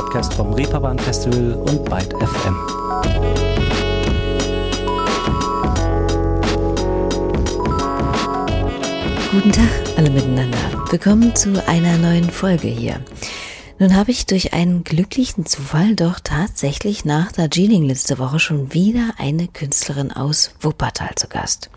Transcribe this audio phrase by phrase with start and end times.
[0.00, 2.56] Podcast vom Reeperbahn Festival und Byte FM.
[9.30, 9.68] Guten Tag
[9.98, 10.56] alle miteinander.
[10.88, 13.04] Willkommen zu einer neuen Folge hier.
[13.78, 19.12] Nun habe ich durch einen glücklichen Zufall doch tatsächlich nach Darjeeling letzte Woche schon wieder
[19.18, 21.68] eine Künstlerin aus Wuppertal zu Gast.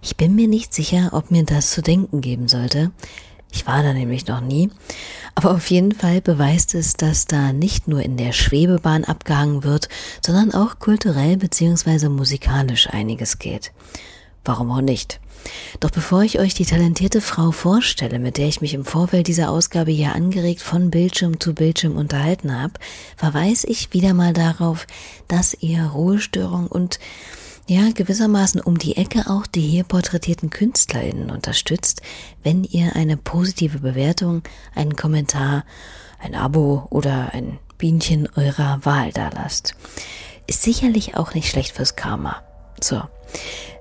[0.00, 2.90] Ich bin mir nicht sicher, ob mir das zu denken geben sollte.
[3.52, 4.70] Ich war da nämlich noch nie.
[5.34, 9.88] Aber auf jeden Fall beweist es, dass da nicht nur in der Schwebebahn abgehangen wird,
[10.24, 12.08] sondern auch kulturell bzw.
[12.08, 13.72] musikalisch einiges geht.
[14.44, 15.20] Warum auch nicht?
[15.80, 19.50] Doch bevor ich euch die talentierte Frau vorstelle, mit der ich mich im Vorfeld dieser
[19.50, 22.74] Ausgabe hier angeregt von Bildschirm zu Bildschirm unterhalten habe,
[23.16, 24.86] verweise ich wieder mal darauf,
[25.28, 26.98] dass ihr Ruhestörung und
[27.70, 32.02] ja, gewissermaßen um die Ecke auch die hier porträtierten KünstlerInnen unterstützt,
[32.42, 34.42] wenn ihr eine positive Bewertung,
[34.74, 35.64] einen Kommentar,
[36.18, 39.76] ein Abo oder ein Bienchen eurer Wahl da lasst.
[40.48, 42.42] Ist sicherlich auch nicht schlecht fürs Karma.
[42.80, 43.02] So.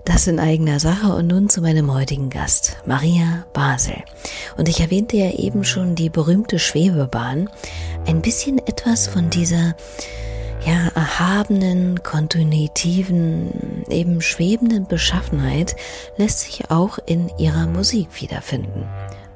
[0.06, 4.04] Das in eigener Sache und nun zu meinem heutigen Gast, Maria Basel.
[4.56, 7.50] Und ich erwähnte ja eben schon die berühmte Schwebebahn.
[8.06, 9.76] Ein bisschen etwas von dieser
[10.66, 15.76] ja, erhabenen, kontinuitiven, eben schwebenden Beschaffenheit
[16.18, 18.86] lässt sich auch in ihrer Musik wiederfinden.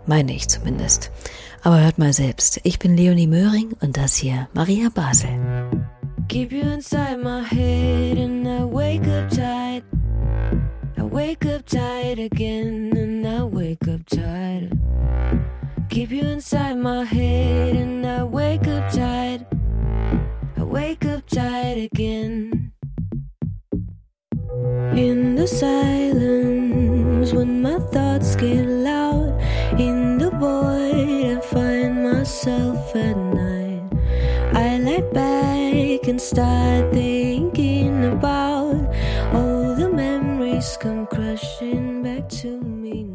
[0.05, 1.11] Meine ich zumindest.
[1.61, 2.59] Aber hört mal selbst.
[2.63, 5.29] Ich bin Leonie Möhring und das hier Maria Basel.
[6.27, 9.83] Keep you inside my head and I wake up tight.
[10.97, 14.71] I wake up tired again and I wake up tired.
[15.89, 19.45] Keep you inside my head and I wake up tired.
[20.73, 22.71] Wake up tired again.
[24.95, 29.39] In the silence, when my thoughts get loud,
[29.79, 33.83] in the void, I find myself at night.
[34.55, 38.89] I lie back and start thinking about
[39.31, 43.05] all the memories come crashing back to me.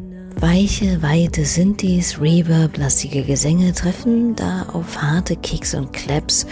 [0.40, 6.46] Weiche, weite Synthes, Reverb, lastige Gesänge treffen da auf harte Kicks und Claps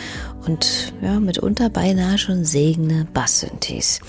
[0.47, 4.01] und ja, mitunter beinahe schon segende Bass-Synthes.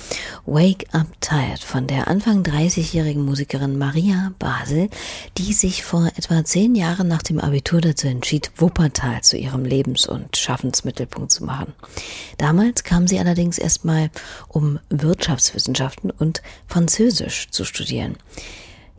[0.46, 4.90] Wake Up Tired von der Anfang 30-jährigen Musikerin Maria Basel,
[5.38, 10.08] die sich vor etwa zehn Jahren nach dem Abitur dazu entschied, Wuppertal zu ihrem Lebens-
[10.08, 11.74] und Schaffensmittelpunkt zu machen.
[12.38, 14.10] Damals kam sie allerdings erstmal,
[14.48, 18.16] um Wirtschaftswissenschaften und Französisch zu studieren.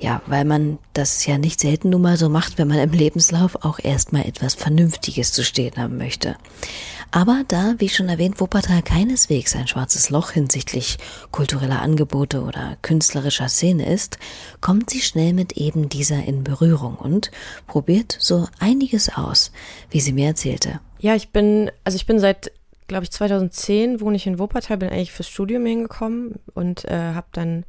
[0.01, 3.65] Ja, weil man das ja nicht selten nun mal so macht, wenn man im Lebenslauf
[3.65, 6.37] auch erstmal etwas Vernünftiges zu stehen haben möchte.
[7.11, 10.99] Aber da, wie schon erwähnt, Wuppertal keineswegs ein schwarzes Loch hinsichtlich
[11.31, 14.19] kultureller Angebote oder künstlerischer Szene ist,
[14.61, 17.31] kommt sie schnell mit eben dieser in Berührung und
[17.67, 19.53] probiert so einiges aus,
[19.91, 20.81] wie sie mir erzählte.
[20.99, 22.53] Ja, ich bin, also ich bin seit,
[22.89, 27.29] glaube ich, 2010 wohne ich in Wuppertal, bin eigentlich fürs Studium hingekommen und äh, habe
[27.33, 27.65] dann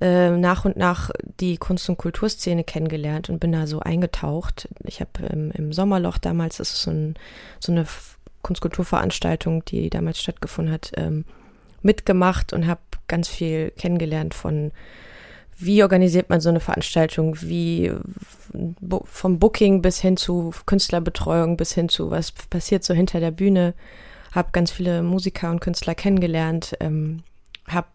[0.00, 1.10] äh, nach und nach
[1.40, 4.68] die Kunst- und Kulturszene kennengelernt und bin da so eingetaucht.
[4.84, 7.14] Ich habe ähm, im Sommerloch damals, das ist so, ein,
[7.58, 7.84] so eine
[8.42, 11.24] Kunstkulturveranstaltung, die damals stattgefunden hat, ähm,
[11.82, 14.72] mitgemacht und habe ganz viel kennengelernt von
[15.62, 17.92] wie organisiert man so eine Veranstaltung, wie
[19.04, 23.74] vom Booking bis hin zu Künstlerbetreuung bis hin zu was passiert so hinter der Bühne.
[24.32, 27.22] Habe ganz viele Musiker und Künstler kennengelernt, ähm,
[27.68, 27.88] habe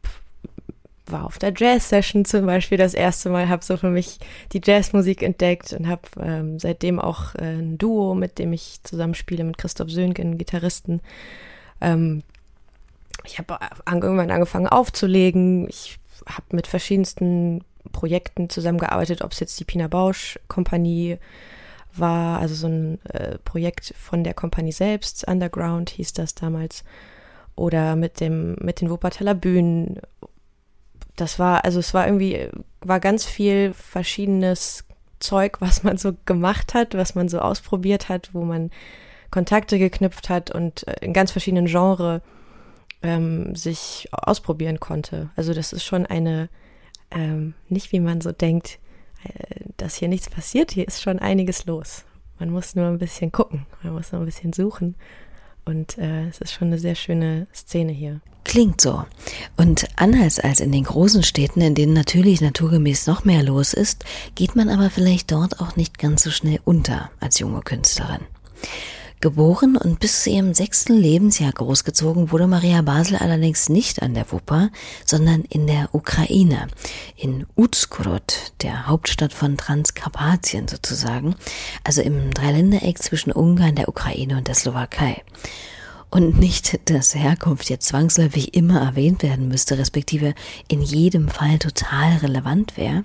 [1.08, 4.20] war auf der Jazz-Session zum Beispiel das erste Mal, habe so für mich
[4.54, 9.44] die Jazzmusik entdeckt und habe ähm, seitdem auch äh, ein Duo, mit dem ich zusammenspiele,
[9.44, 11.02] mit Christoph Sönken, Gitarristen.
[11.82, 12.24] Ähm,
[13.24, 13.58] ich habe
[13.88, 15.68] irgendwann angefangen aufzulegen.
[15.70, 21.18] Ich habe mit verschiedensten Projekten zusammengearbeitet, ob es jetzt die Pina Bausch Kompanie
[21.94, 26.84] war, also so ein äh, Projekt von der Kompanie selbst, Underground hieß das damals,
[27.56, 30.02] oder mit dem mit den Wuppertaler Bühnen
[31.16, 32.50] das war, also es war irgendwie,
[32.82, 34.86] war ganz viel verschiedenes
[35.20, 38.72] Zeug, was man so gemacht hat, was man so ausprobiert hat, wo man
[39.32, 42.22] Kontakte geknüpft hat und äh, in ganz verschiedenen Genres
[43.02, 45.30] ähm, sich ausprobieren konnte.
[45.36, 46.50] Also das ist schon eine,
[47.12, 48.80] ähm, nicht wie man so denkt,
[49.24, 52.06] äh, dass hier nichts passiert, hier ist schon einiges los.
[52.40, 54.96] Man muss nur ein bisschen gucken, man muss nur ein bisschen suchen.
[55.66, 58.22] Und äh, es ist schon eine sehr schöne Szene hier.
[58.44, 59.04] Klingt so.
[59.58, 64.06] Und anders als in den großen Städten, in denen natürlich naturgemäß noch mehr los ist,
[64.36, 68.22] geht man aber vielleicht dort auch nicht ganz so schnell unter als junge Künstlerin.
[69.26, 74.32] Geboren und bis zu ihrem sechsten Lebensjahr großgezogen wurde Maria Basel allerdings nicht an der
[74.32, 74.70] Wupper,
[75.04, 76.68] sondern in der Ukraine,
[77.16, 81.34] in Uzhgorod, der Hauptstadt von Transkarpatien sozusagen,
[81.84, 85.24] also im Dreiländereck zwischen Ungarn, der Ukraine und der Slowakei.
[86.12, 90.36] Und nicht, dass Herkunft jetzt zwangsläufig immer erwähnt werden müsste, respektive
[90.68, 93.02] in jedem Fall total relevant wäre.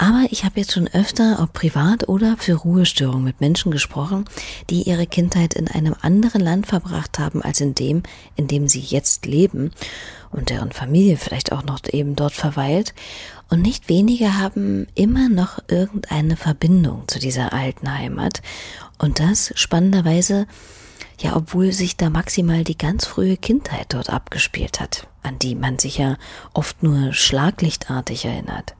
[0.00, 4.26] Aber ich habe jetzt schon öfter, ob privat oder für Ruhestörungen, mit Menschen gesprochen,
[4.70, 8.04] die ihre Kindheit in einem anderen Land verbracht haben als in dem,
[8.36, 9.72] in dem sie jetzt leben
[10.30, 12.94] und deren Familie vielleicht auch noch eben dort verweilt.
[13.50, 18.40] Und nicht wenige haben immer noch irgendeine Verbindung zu dieser alten Heimat.
[18.98, 20.46] Und das spannenderweise,
[21.18, 25.80] ja, obwohl sich da maximal die ganz frühe Kindheit dort abgespielt hat, an die man
[25.80, 26.18] sich ja
[26.54, 28.77] oft nur schlaglichtartig erinnert.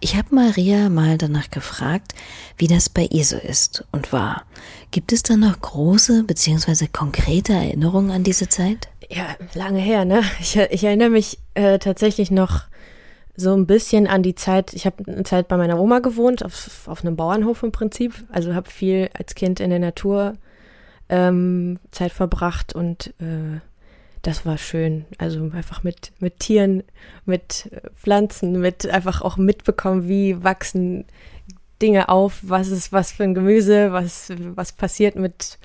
[0.00, 2.12] Ich habe Maria mal danach gefragt,
[2.56, 4.44] wie das bei ihr so ist und war.
[4.90, 6.86] Gibt es da noch große bzw.
[6.86, 8.88] konkrete Erinnerungen an diese Zeit?
[9.10, 10.22] Ja, lange her, ne?
[10.40, 12.64] Ich, ich erinnere mich äh, tatsächlich noch
[13.36, 16.88] so ein bisschen an die Zeit, ich habe eine Zeit bei meiner Oma gewohnt, auf,
[16.88, 18.24] auf einem Bauernhof im Prinzip.
[18.30, 20.34] Also habe viel als Kind in der Natur
[21.08, 23.60] ähm, Zeit verbracht und äh,
[24.28, 25.06] das war schön.
[25.16, 26.84] Also einfach mit, mit Tieren,
[27.24, 31.06] mit Pflanzen, mit einfach auch mitbekommen, wie wachsen
[31.80, 35.58] Dinge auf, was ist was für ein Gemüse, was, was passiert mit,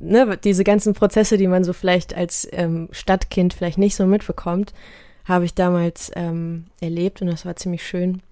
[0.00, 4.72] ne, diese ganzen Prozesse, die man so vielleicht als ähm, Stadtkind vielleicht nicht so mitbekommt,
[5.26, 8.22] habe ich damals ähm, erlebt und das war ziemlich schön.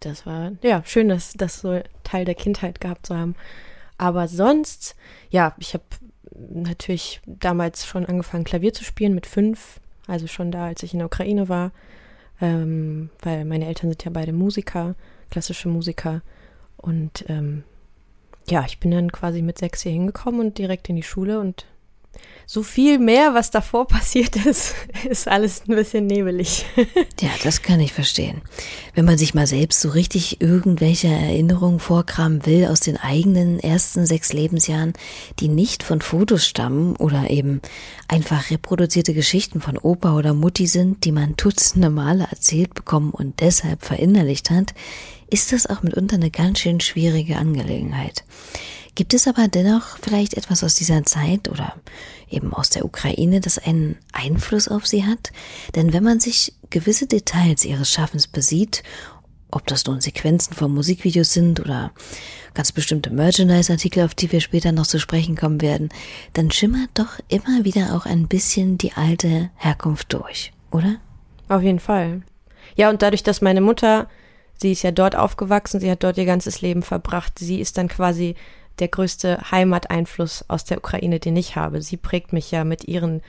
[0.00, 3.36] Das war, ja, schön, dass das so Teil der Kindheit gehabt zu haben.
[3.96, 4.96] Aber sonst,
[5.30, 5.84] ja, ich habe
[6.48, 10.98] natürlich damals schon angefangen, Klavier zu spielen mit fünf, also schon da, als ich in
[10.98, 11.72] der Ukraine war,
[12.40, 14.94] ähm, weil meine Eltern sind ja beide Musiker,
[15.30, 16.22] klassische Musiker.
[16.76, 17.64] Und ähm,
[18.48, 21.66] ja, ich bin dann quasi mit sechs hier hingekommen und direkt in die Schule und
[22.46, 24.74] so viel mehr, was davor passiert ist,
[25.08, 26.66] ist alles ein bisschen nebelig.
[27.20, 28.42] ja, das kann ich verstehen.
[28.94, 34.04] Wenn man sich mal selbst so richtig irgendwelche Erinnerungen vorkramen will aus den eigenen ersten
[34.04, 34.94] sechs Lebensjahren,
[35.38, 37.60] die nicht von Fotos stammen oder eben
[38.08, 43.40] einfach reproduzierte Geschichten von Opa oder Mutti sind, die man dutzende Male erzählt bekommen und
[43.40, 44.74] deshalb verinnerlicht hat,
[45.30, 48.24] ist das auch mitunter eine ganz schön schwierige Angelegenheit.
[49.00, 51.74] Gibt es aber dennoch vielleicht etwas aus dieser Zeit oder
[52.28, 55.32] eben aus der Ukraine, das einen Einfluss auf sie hat?
[55.74, 58.82] Denn wenn man sich gewisse Details ihres Schaffens besieht,
[59.50, 61.92] ob das nun Sequenzen von Musikvideos sind oder
[62.52, 65.88] ganz bestimmte Merchandise-Artikel, auf die wir später noch zu sprechen kommen werden,
[66.34, 70.96] dann schimmert doch immer wieder auch ein bisschen die alte Herkunft durch, oder?
[71.48, 72.20] Auf jeden Fall.
[72.76, 74.10] Ja, und dadurch, dass meine Mutter,
[74.60, 77.88] sie ist ja dort aufgewachsen, sie hat dort ihr ganzes Leben verbracht, sie ist dann
[77.88, 78.36] quasi
[78.78, 81.82] der größte Heimateinfluss aus der Ukraine, den ich habe.
[81.82, 83.22] Sie prägt mich ja mit ihren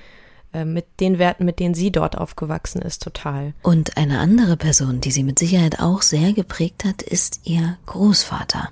[0.54, 3.54] äh, mit den Werten, mit denen sie dort aufgewachsen ist, total.
[3.62, 8.70] Und eine andere Person, die sie mit Sicherheit auch sehr geprägt hat, ist ihr Großvater.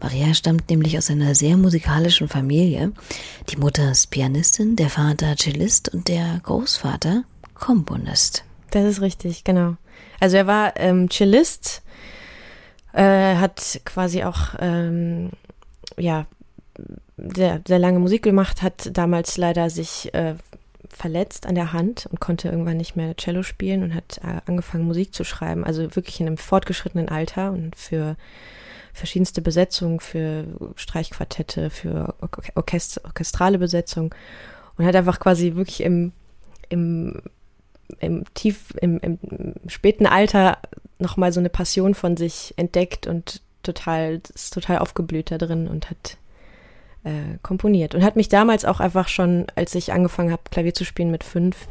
[0.00, 2.92] Maria stammt nämlich aus einer sehr musikalischen Familie.
[3.48, 7.24] Die Mutter ist Pianistin, der Vater Cellist und der Großvater
[7.54, 8.44] Komponist.
[8.70, 9.76] Das ist richtig, genau.
[10.20, 11.82] Also er war ähm, Cellist,
[12.92, 15.30] äh, hat quasi auch ähm,
[15.96, 16.26] ja,
[17.16, 20.34] sehr, sehr lange Musik gemacht, hat damals leider sich äh,
[20.88, 24.84] verletzt an der Hand und konnte irgendwann nicht mehr Cello spielen und hat äh, angefangen
[24.84, 28.16] Musik zu schreiben, also wirklich in einem fortgeschrittenen Alter und für
[28.92, 30.44] verschiedenste Besetzungen, für
[30.76, 32.14] Streichquartette, für
[32.54, 34.14] Orchest orchestrale Besetzung.
[34.78, 36.12] Und hat einfach quasi wirklich im,
[36.68, 37.22] im,
[38.00, 39.18] im tief, im, im
[39.68, 40.58] späten Alter
[40.98, 45.90] nochmal so eine Passion von sich entdeckt und total, ist total aufgeblüht da drin und
[45.90, 46.16] hat
[47.04, 47.94] äh, komponiert.
[47.94, 51.24] Und hat mich damals auch einfach schon, als ich angefangen habe, Klavier zu spielen mit
[51.24, 51.68] fünf,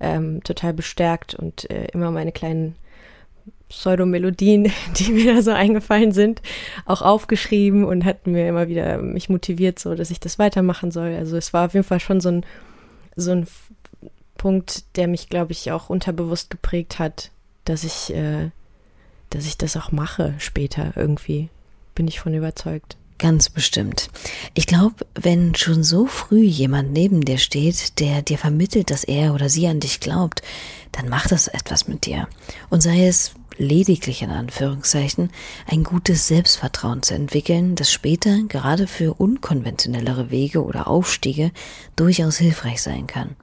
[0.00, 2.76] ähm, total bestärkt und äh, immer meine kleinen
[3.68, 6.42] Pseudomelodien, die mir da so eingefallen sind,
[6.84, 11.14] auch aufgeschrieben und hat mir immer wieder mich motiviert, so dass ich das weitermachen soll.
[11.14, 12.46] Also es war auf jeden Fall schon so ein,
[13.16, 13.46] so ein
[14.36, 17.30] Punkt, der mich, glaube ich, auch unterbewusst geprägt hat,
[17.64, 18.50] dass ich äh,
[19.34, 21.48] dass ich das auch mache später irgendwie.
[21.94, 22.96] Bin ich von überzeugt.
[23.18, 24.10] Ganz bestimmt.
[24.54, 29.34] Ich glaube, wenn schon so früh jemand neben dir steht, der dir vermittelt, dass er
[29.34, 30.42] oder sie an dich glaubt,
[30.92, 32.28] dann macht das etwas mit dir.
[32.70, 35.30] Und sei es lediglich in Anführungszeichen
[35.66, 41.52] ein gutes Selbstvertrauen zu entwickeln, das später gerade für unkonventionellere Wege oder Aufstiege
[41.96, 43.36] durchaus hilfreich sein kann.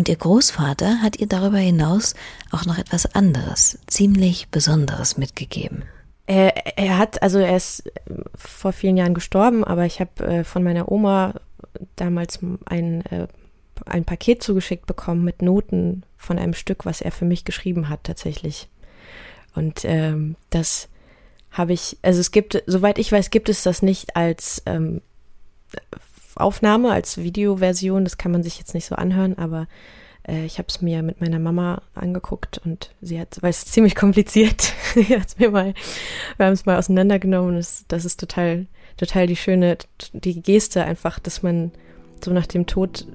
[0.00, 2.14] Und ihr Großvater hat ihr darüber hinaus
[2.50, 5.82] auch noch etwas anderes, ziemlich Besonderes mitgegeben.
[6.24, 7.92] Er, er hat, also er ist
[8.34, 11.34] vor vielen Jahren gestorben, aber ich habe äh, von meiner Oma
[11.96, 13.28] damals ein, äh,
[13.84, 18.04] ein Paket zugeschickt bekommen mit Noten von einem Stück, was er für mich geschrieben hat,
[18.04, 18.70] tatsächlich.
[19.54, 20.88] Und ähm, das
[21.50, 25.02] habe ich, also es gibt, soweit ich weiß, gibt es das nicht als ähm,
[26.40, 28.04] Aufnahme, als Videoversion.
[28.04, 29.66] Das kann man sich jetzt nicht so anhören, aber
[30.26, 33.94] äh, ich habe es mir mit meiner Mama angeguckt und sie hat, weil es ziemlich
[33.94, 35.74] kompliziert, sie hat es mir mal,
[36.36, 37.56] wir haben es mal auseinandergenommen.
[37.56, 38.66] Das, das ist total,
[38.96, 39.78] total die schöne,
[40.12, 41.72] die Geste einfach, dass man
[42.24, 43.06] so nach dem Tod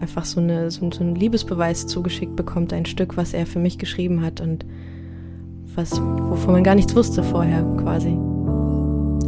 [0.00, 3.78] einfach so, eine, so, so einen Liebesbeweis zugeschickt bekommt, ein Stück, was er für mich
[3.78, 4.64] geschrieben hat und
[5.74, 8.16] was, wovon man gar nichts wusste vorher quasi.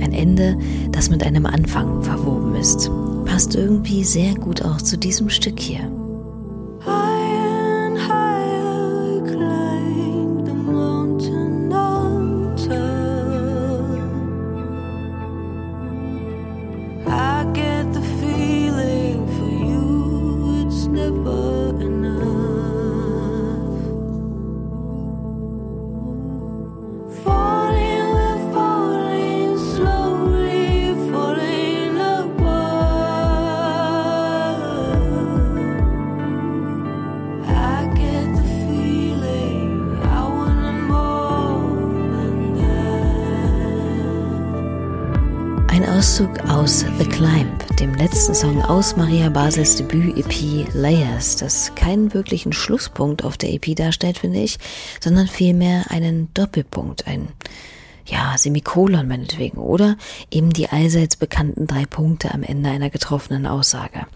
[0.02, 0.58] Ein Ende,
[0.90, 2.90] das mit einem Anfang verwoben ist.
[3.24, 5.88] Passt irgendwie sehr gut auch zu diesem Stück hier.
[46.62, 53.24] Aus The Climb, dem letzten Song aus Maria Basels Debüt-EP Layers, das keinen wirklichen Schlusspunkt
[53.24, 54.60] auf der EP darstellt, finde ich,
[55.00, 57.26] sondern vielmehr einen Doppelpunkt, ein
[58.06, 59.96] ja, Semikolon meinetwegen, oder
[60.30, 64.06] eben die allseits bekannten drei Punkte am Ende einer getroffenen Aussage.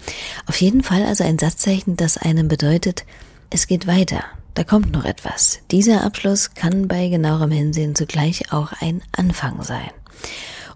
[0.46, 3.06] Auf jeden Fall also ein Satzzeichen, das einem bedeutet,
[3.50, 4.22] es geht weiter,
[4.54, 5.58] da kommt noch etwas.
[5.72, 9.90] Dieser Abschluss kann bei genauerem Hinsehen zugleich auch ein Anfang sein.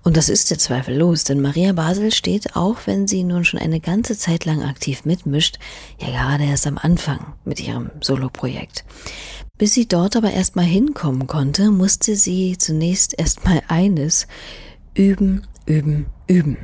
[0.03, 3.81] Und das ist der zweifellos, denn Maria Basel steht, auch wenn sie nun schon eine
[3.81, 5.59] ganze Zeit lang aktiv mitmischt,
[5.99, 8.85] ja gerade erst am Anfang mit ihrem Soloprojekt.
[9.59, 14.27] Bis sie dort aber erstmal hinkommen konnte, musste sie zunächst erstmal eines
[14.95, 16.57] üben, üben, üben.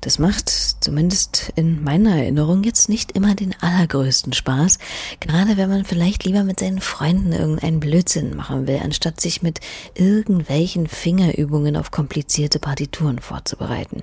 [0.00, 4.78] Das macht zumindest in meiner Erinnerung jetzt nicht immer den allergrößten Spaß,
[5.20, 9.60] gerade wenn man vielleicht lieber mit seinen Freunden irgendeinen Blödsinn machen will, anstatt sich mit
[9.94, 14.02] irgendwelchen Fingerübungen auf komplizierte Partituren vorzubereiten.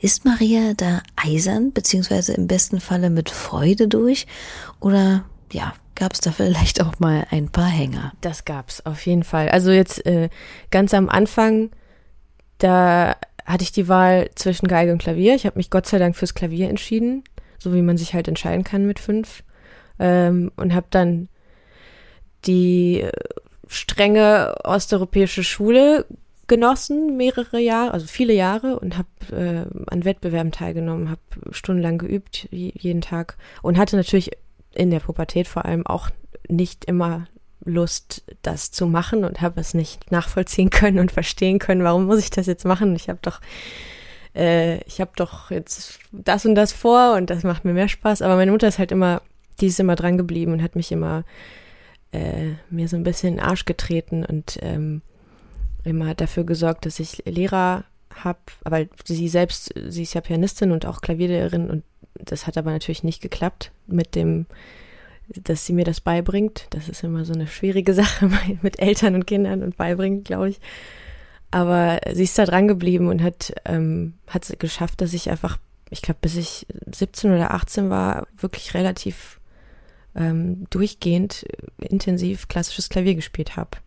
[0.00, 4.28] Ist Maria da eisern, beziehungsweise im besten Falle mit Freude durch?
[4.78, 8.12] Oder ja, gab es da vielleicht auch mal ein paar Hänger?
[8.20, 9.48] Das gab's auf jeden Fall.
[9.48, 10.28] Also jetzt äh,
[10.70, 11.70] ganz am Anfang,
[12.58, 13.16] da
[13.48, 15.34] hatte ich die Wahl zwischen Geige und Klavier.
[15.34, 17.24] Ich habe mich Gott sei Dank fürs Klavier entschieden,
[17.58, 19.42] so wie man sich halt entscheiden kann mit fünf.
[19.98, 21.28] Ähm, und habe dann
[22.44, 23.10] die äh,
[23.66, 26.06] strenge osteuropäische Schule
[26.46, 32.48] genossen, mehrere Jahre, also viele Jahre und habe äh, an Wettbewerben teilgenommen, habe stundenlang geübt,
[32.50, 34.30] jeden Tag und hatte natürlich
[34.74, 36.10] in der Pubertät vor allem auch
[36.48, 37.26] nicht immer
[37.68, 42.20] Lust, das zu machen und habe es nicht nachvollziehen können und verstehen können, warum muss
[42.20, 42.96] ich das jetzt machen?
[42.96, 43.40] Ich habe doch,
[44.34, 48.22] äh, ich habe doch jetzt das und das vor und das macht mir mehr Spaß.
[48.22, 49.22] Aber meine Mutter ist halt immer,
[49.60, 51.24] die ist immer dran geblieben und hat mich immer
[52.12, 55.02] äh, mir so ein bisschen in den Arsch getreten und ähm,
[55.84, 57.84] immer dafür gesorgt, dass ich Lehrer
[58.14, 61.84] habe, aber sie selbst, sie ist ja Pianistin und auch Klavierlehrerin und
[62.14, 64.46] das hat aber natürlich nicht geklappt mit dem
[65.28, 66.66] dass sie mir das beibringt.
[66.70, 68.30] Das ist immer so eine schwierige Sache
[68.62, 70.60] mit Eltern und Kindern und beibringen, glaube ich.
[71.50, 75.58] Aber sie ist da dran geblieben und hat ähm, es geschafft, dass ich einfach,
[75.88, 79.40] ich glaube, bis ich 17 oder 18 war, wirklich relativ
[80.14, 81.46] ähm, durchgehend
[81.78, 83.78] intensiv klassisches Klavier gespielt habe.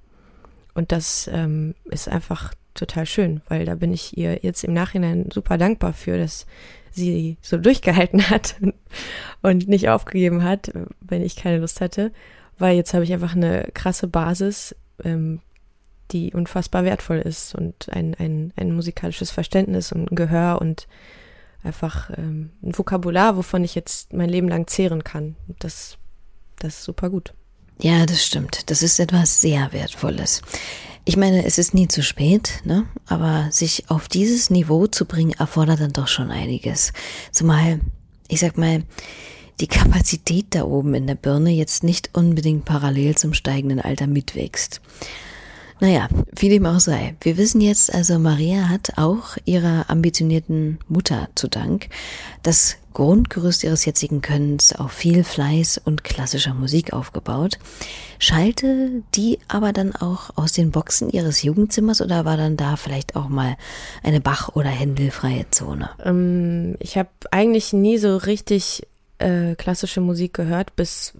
[0.73, 5.29] Und das ähm, ist einfach total schön, weil da bin ich ihr jetzt im Nachhinein
[5.31, 6.45] super dankbar für, dass
[6.91, 8.55] sie so durchgehalten hat
[9.41, 12.11] und nicht aufgegeben hat, wenn ich keine Lust hatte,
[12.57, 15.39] weil jetzt habe ich einfach eine krasse Basis, ähm,
[16.11, 20.87] die unfassbar wertvoll ist und ein, ein, ein musikalisches Verständnis und ein Gehör und
[21.63, 25.35] einfach ähm, ein Vokabular, wovon ich jetzt mein Leben lang zehren kann.
[25.59, 25.97] Das,
[26.59, 27.33] das ist super gut.
[27.79, 28.69] Ja, das stimmt.
[28.69, 30.41] Das ist etwas sehr Wertvolles.
[31.03, 32.85] Ich meine, es ist nie zu spät, ne?
[33.07, 36.93] aber sich auf dieses Niveau zu bringen, erfordert dann doch schon einiges.
[37.31, 37.79] Zumal,
[38.27, 38.83] ich sag mal,
[39.59, 44.81] die Kapazität da oben in der Birne jetzt nicht unbedingt parallel zum steigenden Alter mitwächst.
[45.81, 47.15] Naja, wie dem auch sei.
[47.21, 51.87] Wir wissen jetzt also, Maria hat auch ihrer ambitionierten Mutter zu Dank
[52.43, 57.57] das Grundgerüst ihres jetzigen Könnens auf viel Fleiß und klassischer Musik aufgebaut.
[58.19, 63.15] Schalte die aber dann auch aus den Boxen ihres Jugendzimmers oder war dann da vielleicht
[63.15, 63.57] auch mal
[64.03, 65.89] eine Bach- oder Händelfreie Zone?
[66.05, 68.85] Ähm, ich habe eigentlich nie so richtig
[69.17, 71.13] äh, klassische Musik gehört, bis,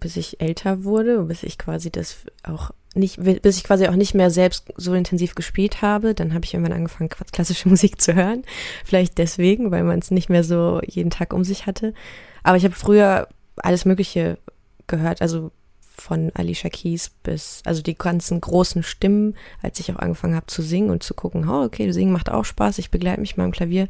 [0.00, 4.14] bis ich älter wurde, bis ich quasi das auch nicht, bis ich quasi auch nicht
[4.14, 6.14] mehr selbst so intensiv gespielt habe.
[6.14, 8.42] Dann habe ich irgendwann angefangen, klassische Musik zu hören.
[8.84, 11.94] Vielleicht deswegen, weil man es nicht mehr so jeden Tag um sich hatte.
[12.42, 14.38] Aber ich habe früher alles Mögliche
[14.86, 15.50] gehört, also
[15.96, 20.60] von Alicia Keys bis, also die ganzen großen Stimmen, als ich auch angefangen habe zu
[20.60, 23.52] singen und zu gucken, oh, okay, singen macht auch Spaß, ich begleite mich mal im
[23.52, 23.88] Klavier.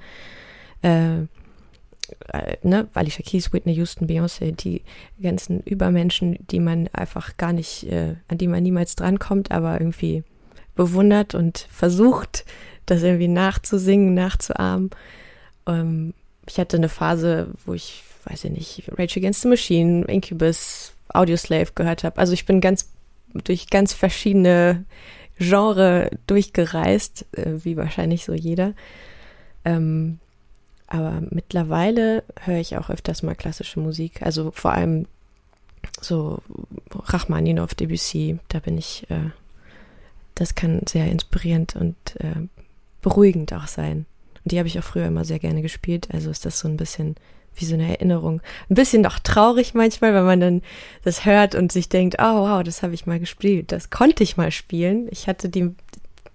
[0.82, 1.22] Äh,
[2.32, 4.82] äh, ne, Alicia Keys, Whitney Houston, Beyoncé, die
[5.20, 10.24] ganzen Übermenschen, die man einfach gar nicht, äh, an die man niemals drankommt, aber irgendwie
[10.74, 12.44] bewundert und versucht,
[12.86, 14.90] das irgendwie nachzusingen, nachzuahmen.
[15.66, 16.14] Ähm,
[16.46, 21.72] ich hatte eine Phase, wo ich, weiß ich nicht, Rage Against the Machine, Incubus, Audioslave
[21.74, 22.18] gehört habe.
[22.18, 22.90] Also ich bin ganz
[23.32, 24.84] durch ganz verschiedene
[25.38, 28.74] Genre durchgereist, äh, wie wahrscheinlich so jeder.
[29.64, 30.18] Ähm,
[30.86, 34.22] aber mittlerweile höre ich auch öfters mal klassische Musik.
[34.22, 35.06] Also vor allem
[36.00, 36.38] so
[36.92, 39.30] Rachmaninoff, Debussy, da bin ich, äh,
[40.34, 42.46] das kann sehr inspirierend und äh,
[43.02, 44.06] beruhigend auch sein.
[44.42, 46.08] Und die habe ich auch früher immer sehr gerne gespielt.
[46.12, 47.16] Also ist das so ein bisschen
[47.56, 48.40] wie so eine Erinnerung.
[48.68, 50.62] Ein bisschen noch traurig manchmal, wenn man dann
[51.02, 53.72] das hört und sich denkt, oh wow, das habe ich mal gespielt.
[53.72, 55.06] Das konnte ich mal spielen.
[55.10, 55.70] Ich hatte die,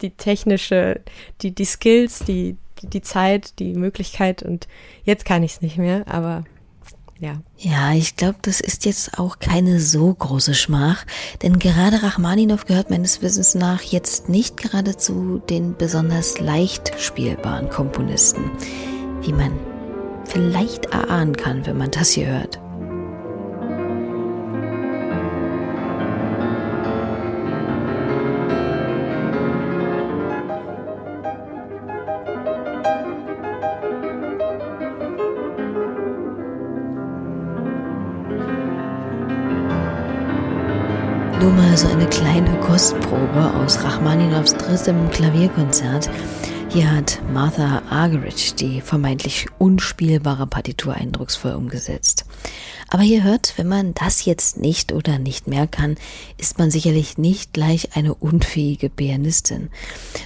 [0.01, 1.01] die technische,
[1.41, 4.67] die, die Skills, die, die Zeit, die Möglichkeit und
[5.03, 6.43] jetzt kann ich es nicht mehr, aber
[7.19, 7.33] ja.
[7.57, 11.05] Ja, ich glaube, das ist jetzt auch keine so große Schmach,
[11.41, 17.69] denn gerade Rachmaninow gehört meines Wissens nach jetzt nicht gerade zu den besonders leicht spielbaren
[17.69, 18.51] Komponisten,
[19.21, 19.51] wie man
[20.25, 22.59] vielleicht erahnen kann, wenn man das hier hört.
[42.89, 46.09] Kostprobe aus Rachmaninows drittem Klavierkonzert.
[46.69, 52.25] Hier hat Martha Argerich die vermeintlich unspielbare Partitur eindrucksvoll umgesetzt.
[52.87, 55.97] Aber ihr hört, wenn man das jetzt nicht oder nicht mehr kann,
[56.39, 59.69] ist man sicherlich nicht gleich eine unfähige Pianistin.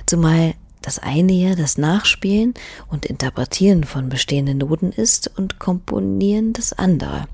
[0.05, 2.53] Zumal das eine ja das Nachspielen
[2.87, 7.27] und Interpretieren von bestehenden Noten ist und Komponieren das andere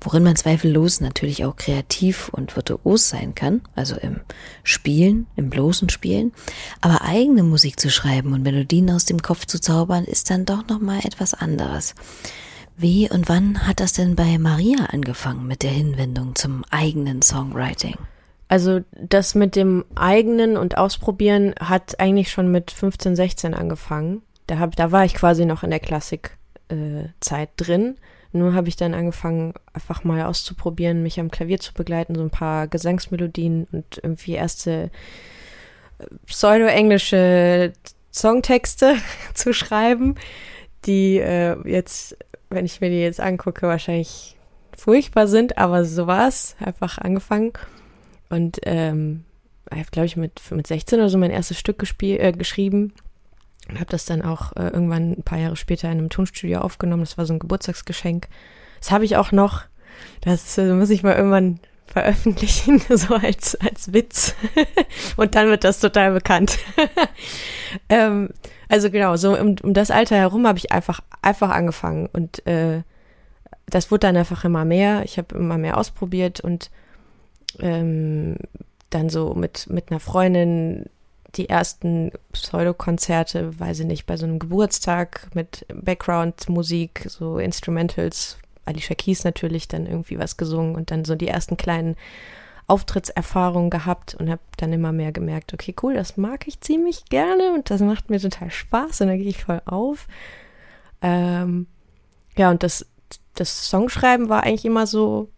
[0.00, 4.20] worin man zweifellos natürlich auch kreativ und virtuos sein kann, also im
[4.62, 6.32] Spielen, im bloßen Spielen,
[6.80, 10.66] aber eigene Musik zu schreiben und Melodien aus dem Kopf zu zaubern, ist dann doch
[10.68, 11.94] noch mal etwas anderes.
[12.76, 17.96] Wie und wann hat das denn bei Maria angefangen mit der Hinwendung zum eigenen Songwriting?
[18.46, 24.22] Also das mit dem eigenen und Ausprobieren hat eigentlich schon mit 15, 16 angefangen.
[24.46, 26.30] Da, hab, da war ich quasi noch in der Klassikzeit
[26.70, 27.96] äh, drin
[28.32, 32.30] nur habe ich dann angefangen, einfach mal auszuprobieren, mich am Klavier zu begleiten, so ein
[32.30, 34.90] paar Gesangsmelodien und irgendwie erste
[35.98, 37.72] äh, pseudo-englische
[38.12, 38.96] Songtexte
[39.34, 40.16] zu schreiben,
[40.84, 42.16] die äh, jetzt,
[42.50, 44.36] wenn ich mir die jetzt angucke, wahrscheinlich
[44.76, 46.54] furchtbar sind, aber so war es.
[46.60, 47.52] Einfach angefangen.
[48.28, 49.24] Und ähm,
[49.70, 52.92] ich habe, glaube ich, mit, mit 16 oder so mein erstes Stück äh, geschrieben
[53.74, 57.02] habe das dann auch äh, irgendwann ein paar Jahre später in einem Tonstudio aufgenommen.
[57.02, 58.28] Das war so ein Geburtstagsgeschenk.
[58.80, 59.64] Das habe ich auch noch.
[60.20, 64.34] Das äh, muss ich mal irgendwann veröffentlichen, so als, als Witz.
[65.16, 66.58] Und dann wird das total bekannt.
[67.88, 68.30] ähm,
[68.68, 72.08] also genau, so um, um das Alter herum habe ich einfach, einfach angefangen.
[72.12, 72.82] Und äh,
[73.66, 75.02] das wurde dann einfach immer mehr.
[75.04, 76.70] Ich habe immer mehr ausprobiert und
[77.60, 78.36] ähm,
[78.90, 80.86] dann so mit, mit einer Freundin
[81.38, 88.94] die ersten Pseudokonzerte, weiß ich nicht, bei so einem Geburtstag mit Background-Musik, so Instrumentals, Alicia
[88.94, 91.96] Keys natürlich, dann irgendwie was gesungen und dann so die ersten kleinen
[92.66, 97.54] Auftrittserfahrungen gehabt und habe dann immer mehr gemerkt, okay, cool, das mag ich ziemlich gerne
[97.54, 100.06] und das macht mir total Spaß und da gehe ich voll auf.
[101.00, 101.66] Ähm,
[102.36, 102.84] ja, und das,
[103.34, 105.30] das Songschreiben war eigentlich immer so,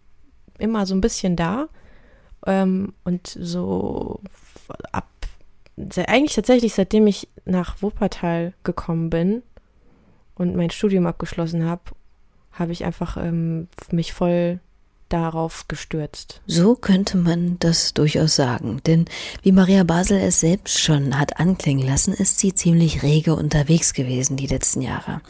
[0.58, 1.68] immer so ein bisschen da.
[2.46, 4.20] Ähm, und so
[4.92, 5.09] ab
[5.76, 9.42] eigentlich tatsächlich, seitdem ich nach Wuppertal gekommen bin
[10.34, 11.82] und mein Studium abgeschlossen habe,
[12.52, 14.60] habe ich einfach ähm, mich voll
[15.10, 16.40] darauf gestürzt.
[16.46, 19.04] So könnte man das durchaus sagen, denn
[19.42, 24.36] wie Maria Basel es selbst schon hat anklingen lassen, ist sie ziemlich rege unterwegs gewesen
[24.36, 25.20] die letzten Jahre.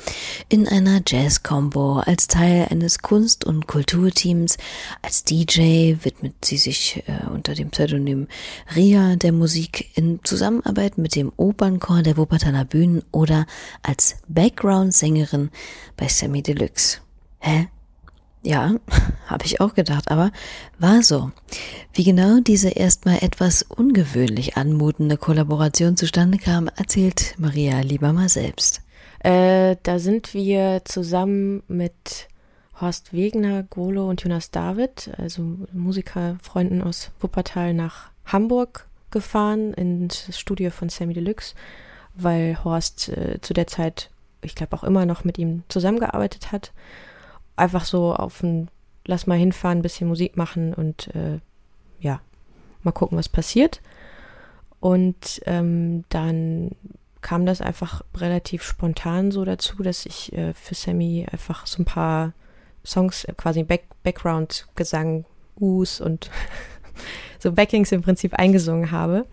[0.49, 4.59] In einer Jazz-Combo, als Teil eines Kunst- und Kulturteams,
[5.03, 8.29] als DJ widmet sie sich äh, unter dem Pseudonym
[8.77, 13.47] Ria der Musik in Zusammenarbeit mit dem Opernchor der Wuppertaler Bühnen oder
[13.83, 15.51] als Background-Sängerin
[15.97, 16.99] bei Sammy Deluxe.
[17.39, 17.69] Hä?
[18.43, 18.75] Ja,
[19.27, 20.31] habe ich auch gedacht, aber
[20.79, 21.31] war so.
[21.93, 28.83] Wie genau diese erstmal etwas ungewöhnlich anmutende Kollaboration zustande kam, erzählt Maria lieber mal selbst.
[29.21, 32.29] Äh, da sind wir zusammen mit
[32.81, 40.71] Horst Wegner, Golo und Jonas David, also Musikerfreunden aus Wuppertal, nach Hamburg gefahren ins Studio
[40.71, 41.55] von Sammy Deluxe,
[42.15, 44.09] weil Horst äh, zu der Zeit,
[44.41, 46.73] ich glaube auch immer noch mit ihm zusammengearbeitet hat
[47.57, 48.69] einfach so auf ein,
[49.05, 51.39] lass mal hinfahren, ein bisschen Musik machen und äh,
[52.01, 52.21] ja,
[52.83, 53.81] mal gucken, was passiert.
[54.81, 56.71] Und ähm, dann
[57.21, 61.85] kam das einfach relativ spontan so dazu, dass ich äh, für Sammy einfach so ein
[61.85, 62.33] paar
[62.85, 65.27] Songs, äh, quasi Back Background-Gesang,
[65.59, 66.31] Us und
[67.39, 69.27] so Backings im Prinzip eingesungen habe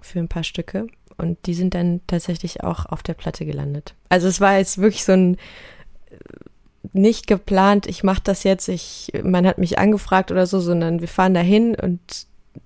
[0.00, 0.86] für ein paar Stücke.
[1.16, 3.94] Und die sind dann tatsächlich auch auf der Platte gelandet.
[4.08, 5.36] Also es war jetzt wirklich so ein
[6.94, 11.08] nicht geplant, ich mache das jetzt, ich, man hat mich angefragt oder so, sondern wir
[11.08, 12.00] fahren dahin und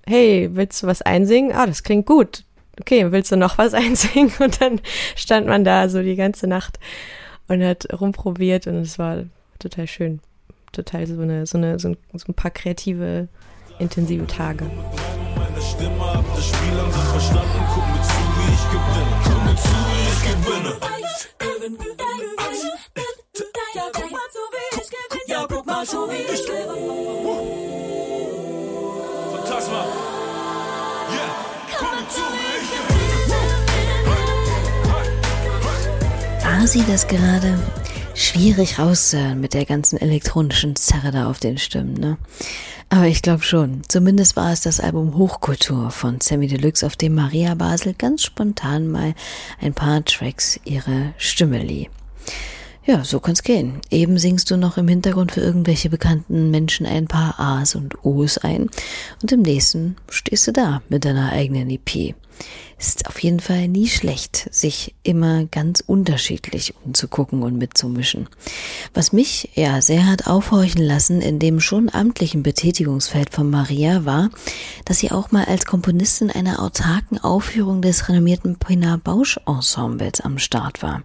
[0.05, 1.51] hey, willst du was einsingen?
[1.51, 2.43] Ah, das klingt gut.
[2.79, 4.31] Okay, willst du noch was einsingen?
[4.39, 4.79] Und dann
[5.15, 6.79] stand man da so die ganze Nacht
[7.47, 9.23] und hat rumprobiert und es war
[9.57, 10.19] total schön.
[10.71, 13.27] Total so eine, so eine, so ein, so ein paar kreative,
[13.79, 14.65] intensive Tage.
[15.35, 19.15] Meine Stimme ab, das Spiel langsam verstanden, guck mir zu, wie ich gewinne.
[19.23, 20.89] Guck mir zu, wie ich gewinne.
[36.43, 37.57] War sie das gerade?
[38.13, 42.17] Schwierig rauszuhören mit der ganzen elektronischen Zerre da auf den Stimmen, ne?
[42.89, 43.81] Aber ich glaube schon.
[43.87, 48.87] Zumindest war es das Album Hochkultur von Sammy Deluxe, auf dem Maria Basel ganz spontan
[48.87, 49.13] mal
[49.61, 51.89] ein paar Tracks ihre Stimme lieh.
[52.89, 53.81] Ja, so kann's gehen.
[53.91, 58.39] Eben singst du noch im Hintergrund für irgendwelche bekannten Menschen ein paar A's und O's
[58.39, 58.67] ein
[59.21, 62.15] und im nächsten stehst du da mit deiner eigenen EP.
[62.79, 68.29] Ist auf jeden Fall nie schlecht, sich immer ganz unterschiedlich umzugucken und mitzumischen.
[68.93, 74.29] Was mich ja sehr hat aufhorchen lassen in dem schon amtlichen Betätigungsfeld von Maria war,
[74.85, 80.37] dass sie auch mal als Komponistin einer autarken Aufführung des renommierten Pina Bausch Ensembles am
[80.37, 81.03] Start war.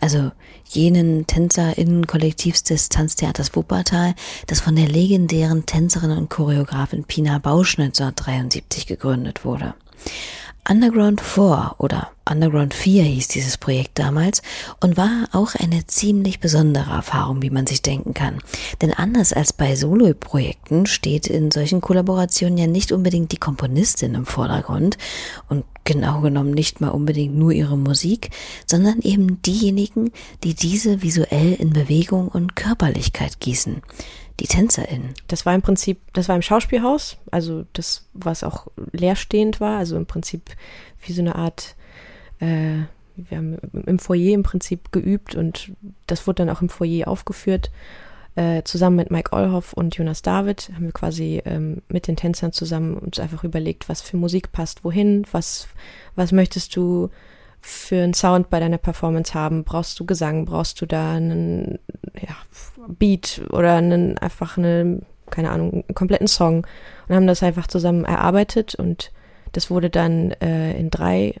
[0.00, 0.30] Also
[0.66, 4.14] jenen TänzerInnen-Kollektivs des Tanztheaters Wuppertal,
[4.46, 9.74] das von der legendären Tänzerin und Choreografin Pina Bausch 1973 gegründet wurde.
[10.70, 14.42] Underground 4 oder Underground 4 hieß dieses Projekt damals
[14.82, 18.42] und war auch eine ziemlich besondere Erfahrung, wie man sich denken kann.
[18.82, 24.26] Denn anders als bei Solo-Projekten steht in solchen Kollaborationen ja nicht unbedingt die Komponistin im
[24.26, 24.98] Vordergrund
[25.48, 28.28] und genau genommen nicht mal unbedingt nur ihre Musik,
[28.66, 30.12] sondern eben diejenigen,
[30.44, 33.80] die diese visuell in Bewegung und Körperlichkeit gießen
[34.40, 35.14] die TänzerInnen.
[35.26, 39.96] Das war im Prinzip, das war im Schauspielhaus, also das, was auch leerstehend war, also
[39.96, 40.50] im Prinzip
[41.04, 41.74] wie so eine Art,
[42.40, 42.82] äh,
[43.16, 45.72] wir haben im Foyer im Prinzip geübt und
[46.06, 47.70] das wurde dann auch im Foyer aufgeführt.
[48.36, 52.52] Äh, zusammen mit Mike Olhoff und Jonas David haben wir quasi ähm, mit den Tänzern
[52.52, 55.66] zusammen uns einfach überlegt, was für Musik passt wohin, was,
[56.14, 57.10] was möchtest du
[57.60, 59.64] für einen Sound bei deiner Performance haben?
[59.64, 60.44] Brauchst du Gesang?
[60.44, 61.78] Brauchst du da einen
[62.20, 62.36] ja,
[62.86, 66.66] Beat oder einen, einfach eine, keine Ahnung, einen kompletten Song?
[67.08, 69.12] Und haben das einfach zusammen erarbeitet und
[69.52, 71.34] das wurde dann äh, in drei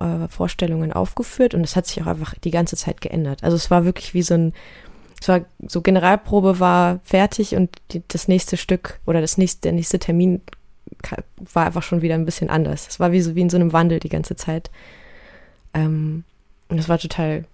[0.00, 3.44] äh, Vorstellungen aufgeführt und es hat sich auch einfach die ganze Zeit geändert.
[3.44, 4.52] Also es war wirklich wie so ein,
[5.20, 9.72] es war so Generalprobe war fertig und die, das nächste Stück oder das nächste, der
[9.72, 10.40] nächste Termin
[11.52, 12.86] war einfach schon wieder ein bisschen anders.
[12.88, 14.70] Es war wie so wie in so einem Wandel die ganze Zeit.
[15.74, 16.24] Ähm,
[16.68, 17.44] und das war total,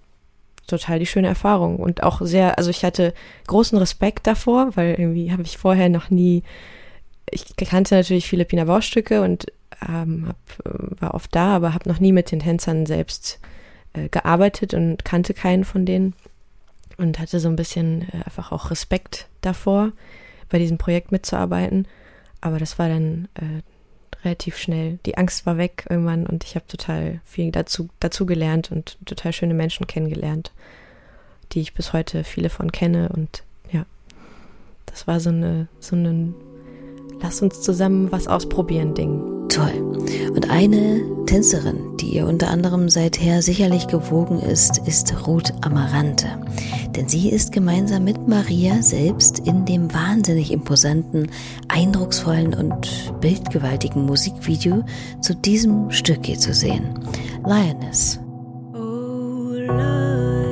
[0.67, 3.15] total die schöne Erfahrung und auch sehr, also ich hatte
[3.47, 6.43] großen Respekt davor, weil irgendwie habe ich vorher noch nie,
[7.31, 9.47] ich kannte natürlich viele Pina Bausch-Stücke und
[9.87, 13.41] ähm, hab, äh, war oft da, aber habe noch nie mit den Tänzern selbst
[13.93, 16.15] äh, gearbeitet und kannte keinen von denen
[16.97, 19.93] und hatte so ein bisschen äh, einfach auch Respekt davor,
[20.49, 21.87] bei diesem Projekt mitzuarbeiten.
[22.41, 23.63] Aber das war dann äh,
[24.25, 24.99] relativ schnell.
[25.07, 29.33] Die Angst war weg irgendwann und ich habe total viel dazu, dazu gelernt und total
[29.33, 30.53] schöne Menschen kennengelernt,
[31.53, 33.85] die ich bis heute viele von kenne und ja,
[34.87, 36.35] das war so eine, so ein
[37.21, 39.49] Lass uns zusammen was ausprobieren Ding.
[39.49, 39.97] Toll.
[40.35, 46.29] Und eine Tänzerin, die ihr unter anderem seither sicherlich gewogen ist, ist Ruth Amarante.
[46.95, 51.31] Denn sie ist gemeinsam mit Maria selbst in dem wahnsinnig imposanten,
[51.69, 54.85] eindrucksvollen und bildgewaltigen Musikvideo
[55.21, 56.99] zu diesem Stück hier zu sehen.
[57.45, 58.21] Lioness.
[58.75, 60.48] Oh, lioness,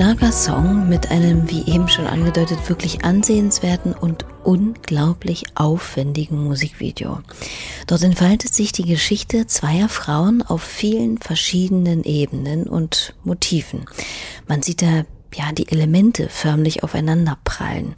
[0.00, 7.18] starker Song mit einem, wie eben schon angedeutet, wirklich ansehenswerten und unglaublich aufwendigen Musikvideo.
[7.86, 13.84] Dort entfaltet sich die Geschichte zweier Frauen auf vielen verschiedenen Ebenen und Motiven.
[14.48, 17.94] Man sieht da ja, die Elemente förmlich aufeinander prallen.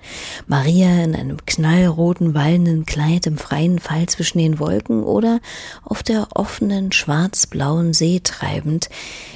[0.47, 5.41] Maria in einem knallroten, wallenden Kleid im freien Fall zwischen den Wolken oder
[5.85, 8.91] auf der offenen, schwarz-blauen See treibend,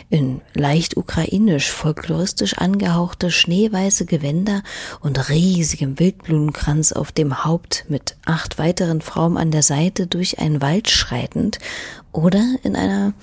[0.09, 4.63] in leicht ukrainisch, folkloristisch angehauchte schneeweiße Gewänder
[5.01, 10.61] und riesigem Wildblumenkranz auf dem Haupt mit acht weiteren Frauen an der Seite durch einen
[10.61, 11.59] Wald schreitend
[12.13, 13.15] oder in einer,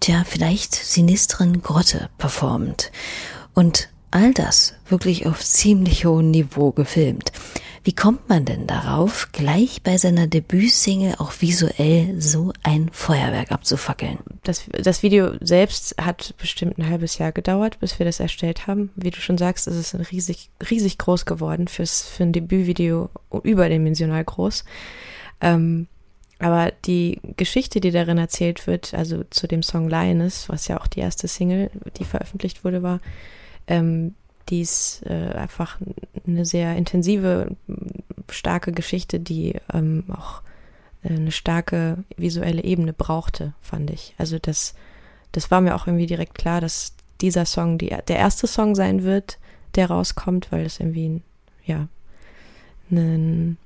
[0.00, 2.90] tja, vielleicht sinistren Grotte performend.
[3.58, 7.32] Und all das wirklich auf ziemlich hohem Niveau gefilmt.
[7.82, 14.18] Wie kommt man denn darauf, gleich bei seiner Debütsingle auch visuell so ein Feuerwerk abzufackeln?
[14.44, 18.90] Das, das Video selbst hat bestimmt ein halbes Jahr gedauert, bis wir das erstellt haben.
[18.94, 23.10] Wie du schon sagst, ist es riesig, riesig groß geworden fürs, für ein Debütvideo
[23.42, 24.64] überdimensional groß.
[25.40, 25.88] Ähm,
[26.38, 30.86] aber die Geschichte, die darin erzählt wird, also zu dem Song Lioness, was ja auch
[30.86, 33.00] die erste Single, die veröffentlicht wurde, war,
[33.68, 34.14] ähm,
[34.48, 35.78] die ist äh, einfach
[36.26, 37.54] eine sehr intensive,
[38.30, 40.42] starke Geschichte, die ähm, auch
[41.02, 44.14] äh, eine starke visuelle Ebene brauchte, fand ich.
[44.18, 44.74] Also das,
[45.32, 49.02] das war mir auch irgendwie direkt klar, dass dieser Song die, der erste Song sein
[49.02, 49.38] wird,
[49.74, 51.22] der rauskommt, weil es irgendwie ein,
[51.64, 51.88] ja,
[52.90, 53.58] ein,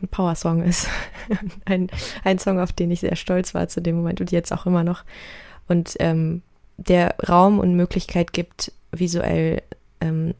[0.00, 0.88] ein Power-Song ist.
[1.64, 1.90] ein,
[2.22, 4.84] ein Song, auf den ich sehr stolz war zu dem Moment und jetzt auch immer
[4.84, 5.04] noch.
[5.66, 6.42] Und ähm,
[6.76, 9.62] der Raum und Möglichkeit gibt, visuell
[10.00, 10.34] ähm,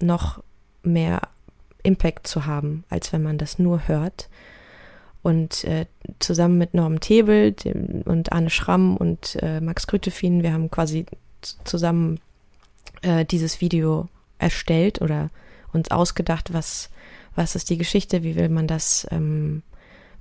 [0.00, 0.42] noch
[0.82, 1.22] mehr
[1.82, 4.28] Impact zu haben, als wenn man das nur hört.
[5.22, 5.86] Und äh,
[6.18, 11.06] zusammen mit Norm Tebel dem, und Arne Schramm und äh, Max Grütefin, wir haben quasi
[11.64, 12.20] zusammen
[13.02, 15.30] äh, dieses Video erstellt oder
[15.72, 16.90] uns ausgedacht, was,
[17.34, 19.62] was ist die Geschichte, wie will man das ähm,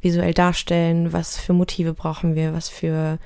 [0.02, 3.20] visuell darstellen, was für Motive brauchen wir, was für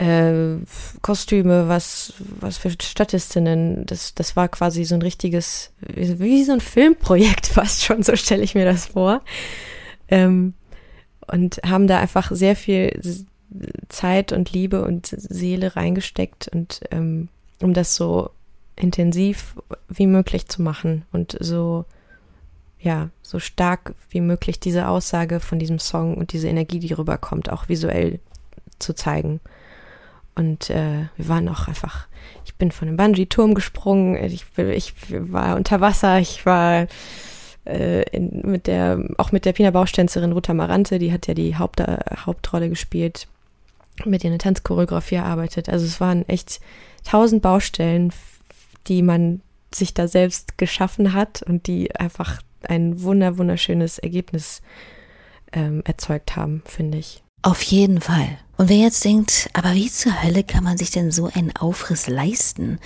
[0.00, 0.56] äh,
[1.02, 3.84] Kostüme, was, was für Statistinnen.
[3.84, 8.42] Das, das war quasi so ein richtiges, wie, so ein Filmprojekt fast schon, so stelle
[8.42, 9.20] ich mir das vor.
[10.08, 10.54] Ähm,
[11.26, 12.98] und haben da einfach sehr viel
[13.88, 17.28] Zeit und Liebe und Seele reingesteckt und ähm,
[17.60, 18.30] um das so
[18.76, 19.54] intensiv
[19.88, 21.84] wie möglich zu machen und so
[22.80, 27.50] ja so stark wie möglich diese Aussage von diesem Song und diese Energie, die rüberkommt,
[27.50, 28.18] auch visuell
[28.78, 29.40] zu zeigen.
[30.34, 32.06] Und äh, wir waren auch einfach,
[32.44, 36.86] ich bin von einem Bungee-Turm gesprungen, ich, ich war unter Wasser, ich war
[37.64, 41.56] äh, in, mit der, auch mit der Pina Baustänzerin Ruta Marante, die hat ja die
[41.56, 41.82] Haupt,
[42.26, 43.26] Hauptrolle gespielt,
[44.04, 45.68] mit ihr eine Tanzchoreografie erarbeitet.
[45.68, 46.60] Also es waren echt
[47.04, 48.12] tausend Baustellen,
[48.86, 49.42] die man
[49.74, 54.62] sich da selbst geschaffen hat und die einfach ein wunder, wunderschönes Ergebnis
[55.52, 57.22] ähm, erzeugt haben, finde ich.
[57.42, 58.36] Auf jeden Fall.
[58.58, 62.06] Und wer jetzt denkt, aber wie zur Hölle kann man sich denn so einen Aufriss
[62.06, 62.78] leisten?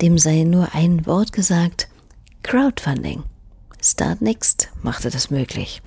[0.00, 1.86] Dem sei nur ein Wort gesagt,
[2.42, 3.22] Crowdfunding.
[3.80, 5.80] Start Next machte das möglich.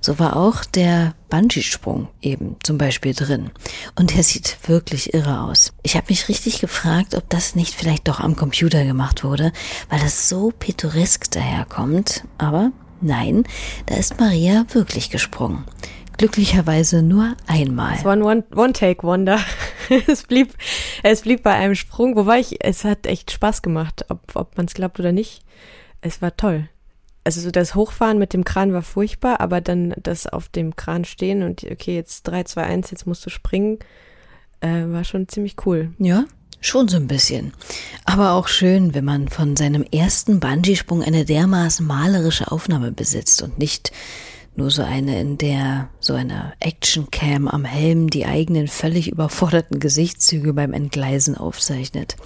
[0.00, 3.50] So war auch der Bungee-Sprung eben zum Beispiel drin.
[3.96, 5.72] Und der sieht wirklich irre aus.
[5.82, 9.52] Ich habe mich richtig gefragt, ob das nicht vielleicht doch am Computer gemacht wurde,
[9.88, 12.22] weil das so pittoresk daherkommt.
[12.38, 13.42] Aber nein,
[13.86, 15.64] da ist Maria wirklich gesprungen
[16.20, 17.94] glücklicherweise nur einmal.
[17.94, 19.40] Es war ein One-Take-Wonder.
[20.06, 20.52] es, blieb,
[21.02, 24.66] es blieb bei einem Sprung, wobei ich, es hat echt Spaß gemacht, ob, ob man
[24.66, 25.42] es glaubt oder nicht.
[26.02, 26.68] Es war toll.
[27.24, 31.06] Also so das Hochfahren mit dem Kran war furchtbar, aber dann das auf dem Kran
[31.06, 33.78] stehen und okay, jetzt 3, 2, 1, jetzt musst du springen,
[34.60, 35.94] äh, war schon ziemlich cool.
[35.98, 36.26] Ja,
[36.60, 37.54] schon so ein bisschen.
[38.04, 43.58] Aber auch schön, wenn man von seinem ersten Bungee-Sprung eine dermaßen malerische Aufnahme besitzt und
[43.58, 43.90] nicht
[44.56, 50.52] nur so eine, in der so eine Action-Cam am Helm die eigenen völlig überforderten Gesichtszüge
[50.52, 52.16] beim Entgleisen aufzeichnet.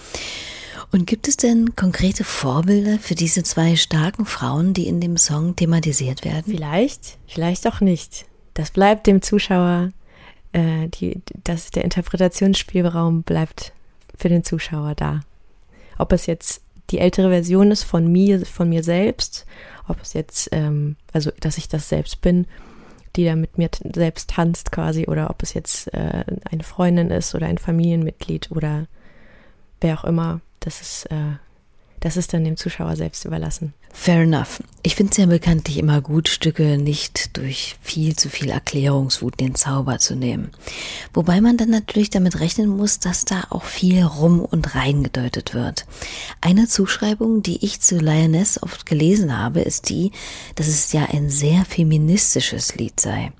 [0.90, 5.56] Und gibt es denn konkrete Vorbilder für diese zwei starken Frauen, die in dem Song
[5.56, 6.44] thematisiert werden?
[6.46, 8.26] Vielleicht, vielleicht auch nicht.
[8.54, 9.90] Das bleibt dem Zuschauer,
[10.52, 13.72] äh, die, das, der Interpretationsspielraum bleibt
[14.16, 15.22] für den Zuschauer da.
[15.98, 19.46] Ob es jetzt die ältere Version ist von mir, von mir selbst,
[19.88, 22.46] ob es jetzt, ähm, also dass ich das selbst bin,
[23.16, 27.34] die da mit mir selbst tanzt quasi, oder ob es jetzt äh, eine Freundin ist
[27.34, 28.86] oder ein Familienmitglied oder
[29.80, 30.40] wer auch immer.
[30.60, 31.36] Das ist, äh,
[32.04, 33.72] das ist dann dem Zuschauer selbst überlassen.
[33.90, 34.62] Fair enough.
[34.82, 39.54] Ich finde es ja bekanntlich immer gut, Stücke nicht durch viel zu viel Erklärungswut den
[39.54, 40.50] Zauber zu nehmen.
[41.14, 45.86] Wobei man dann natürlich damit rechnen muss, dass da auch viel rum und reingedeutet wird.
[46.42, 50.12] Eine Zuschreibung, die ich zu Lioness oft gelesen habe, ist die,
[50.56, 53.32] dass es ja ein sehr feministisches Lied sei.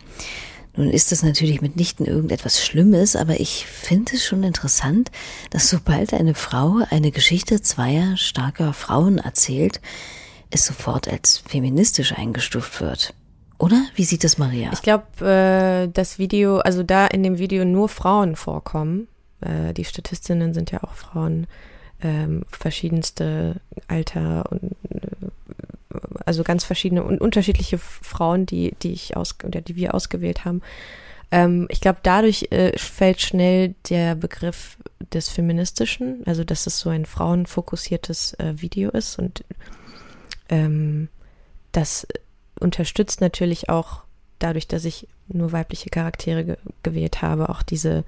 [0.77, 5.11] Nun ist das natürlich mitnichten irgendetwas Schlimmes, aber ich finde es schon interessant,
[5.51, 9.81] dass sobald eine Frau eine Geschichte zweier starker Frauen erzählt,
[10.51, 13.15] es sofort als feministisch eingestuft wird.
[13.59, 13.85] Oder?
[13.95, 14.71] Wie sieht das Maria?
[14.73, 19.07] Ich glaube, äh, das Video, also da in dem Video nur Frauen vorkommen.
[19.41, 21.47] Äh, die Statistinnen sind ja auch Frauen,
[22.03, 25.29] ähm, verschiedenste Alter und äh,
[26.25, 30.63] also ganz verschiedene und unterschiedliche Frauen, die, die ich aus oder die wir ausgewählt haben.
[31.31, 34.77] Ähm, ich glaube, dadurch äh, fällt schnell der Begriff
[35.13, 39.45] des Feministischen, also dass es so ein frauenfokussiertes äh, Video ist und
[40.49, 41.09] ähm,
[41.73, 42.07] das
[42.61, 44.03] unterstützt natürlich auch
[44.39, 48.05] dadurch, dass ich nur weibliche Charaktere ge gewählt habe, auch diese,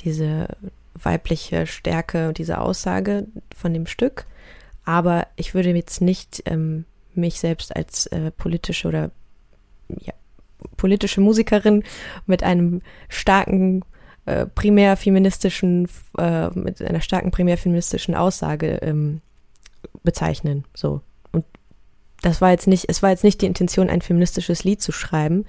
[0.00, 0.48] diese
[0.94, 4.26] weibliche Stärke und diese Aussage von dem Stück.
[4.84, 6.86] Aber ich würde jetzt nicht ähm,
[7.18, 9.10] mich selbst als äh, politische oder
[9.88, 10.12] ja,
[10.76, 11.84] politische Musikerin
[12.26, 13.84] mit einem starken
[14.26, 19.20] äh, primär feministischen, äh, mit einer starken primär feministischen Aussage ähm,
[20.02, 20.64] bezeichnen.
[20.74, 21.00] So.
[21.32, 21.44] Und
[22.22, 25.46] das war jetzt nicht, es war jetzt nicht die Intention, ein feministisches Lied zu schreiben,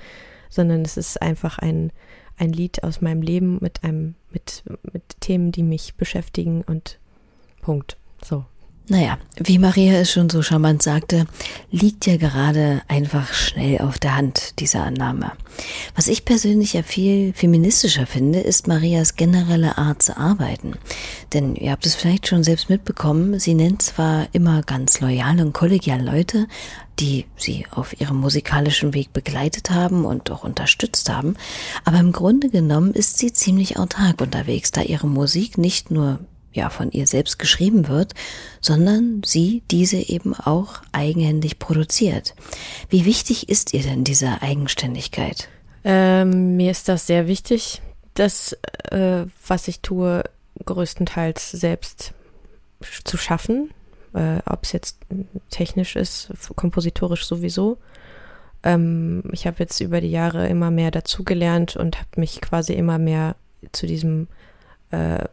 [0.50, 1.92] sondern es ist einfach ein,
[2.38, 7.00] ein Lied aus meinem Leben mit einem, mit, mit Themen, die mich beschäftigen und
[7.62, 7.98] Punkt.
[8.24, 8.46] So.
[8.91, 11.28] Naja, wie Maria es schon so charmant sagte,
[11.69, 15.34] liegt ja gerade einfach schnell auf der Hand, diese Annahme.
[15.95, 20.73] Was ich persönlich ja viel feministischer finde, ist Marias generelle Art zu arbeiten.
[21.34, 25.54] Denn ihr habt es vielleicht schon selbst mitbekommen, sie nennt zwar immer ganz loyal und
[25.54, 26.47] kollegial Leute,
[26.99, 31.36] die sie auf ihrem musikalischen Weg begleitet haben und auch unterstützt haben,
[31.86, 36.19] aber im Grunde genommen ist sie ziemlich autark unterwegs, da ihre Musik nicht nur
[36.52, 38.14] ja von ihr selbst geschrieben wird,
[38.62, 42.36] sondern sie diese eben auch eigenhändig produziert.
[42.90, 45.50] Wie wichtig ist ihr denn diese Eigenständigkeit?
[45.84, 47.82] Ähm, mir ist das sehr wichtig,
[48.14, 48.54] das,
[48.92, 50.24] äh, was ich tue,
[50.66, 52.14] größtenteils selbst
[53.04, 53.72] zu schaffen,
[54.14, 55.00] äh, ob es jetzt
[55.50, 57.78] technisch ist, kompositorisch sowieso.
[58.64, 62.98] Ähm, ich habe jetzt über die Jahre immer mehr dazugelernt und habe mich quasi immer
[62.98, 63.36] mehr
[63.72, 64.28] zu diesem
[64.92, 65.24] äh,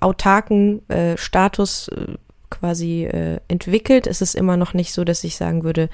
[0.00, 2.14] autarken äh, Status äh,
[2.50, 4.06] quasi äh, entwickelt.
[4.06, 5.88] Es ist immer noch nicht so, dass ich sagen würde,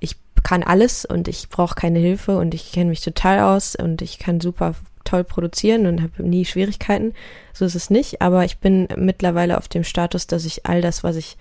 [0.00, 4.02] ich kann alles und ich brauche keine Hilfe und ich kenne mich total aus und
[4.02, 4.74] ich kann super
[5.04, 7.12] toll produzieren und habe nie Schwierigkeiten.
[7.52, 11.04] So ist es nicht, aber ich bin mittlerweile auf dem Status, dass ich all das,
[11.04, 11.36] was ich,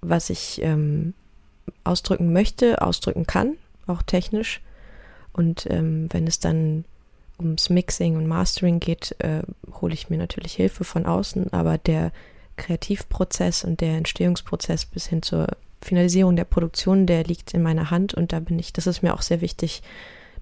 [0.00, 1.14] was ich ähm,
[1.84, 4.60] ausdrücken möchte, ausdrücken kann, auch technisch.
[5.32, 6.84] Und ähm, wenn es dann
[7.38, 9.42] ums Mixing und Mastering geht, äh,
[9.80, 12.12] hole ich mir natürlich Hilfe von außen, aber der
[12.56, 15.46] Kreativprozess und der Entstehungsprozess bis hin zur
[15.80, 19.14] Finalisierung der Produktion, der liegt in meiner Hand und da bin ich, das ist mir
[19.14, 19.82] auch sehr wichtig,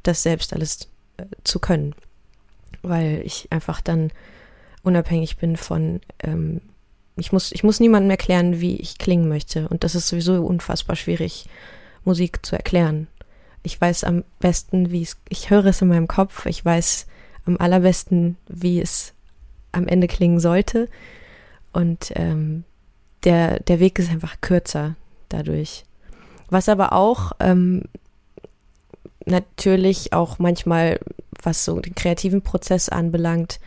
[0.02, 1.94] das selbst alles äh, zu können,
[2.82, 4.10] weil ich einfach dann
[4.82, 6.62] unabhängig bin von, ähm,
[7.16, 10.96] ich muss, ich muss niemandem erklären, wie ich klingen möchte und das ist sowieso unfassbar
[10.96, 11.46] schwierig,
[12.04, 13.08] Musik zu erklären.
[13.66, 17.08] Ich weiß am besten, wie es, ich höre es in meinem Kopf, ich weiß
[17.46, 19.12] am allerbesten, wie es
[19.72, 20.88] am Ende klingen sollte.
[21.72, 22.62] Und ähm,
[23.24, 24.94] der, der Weg ist einfach kürzer
[25.28, 25.84] dadurch.
[26.48, 27.82] Was aber auch ähm,
[29.24, 31.00] natürlich auch manchmal,
[31.42, 33.58] was so den kreativen Prozess anbelangt,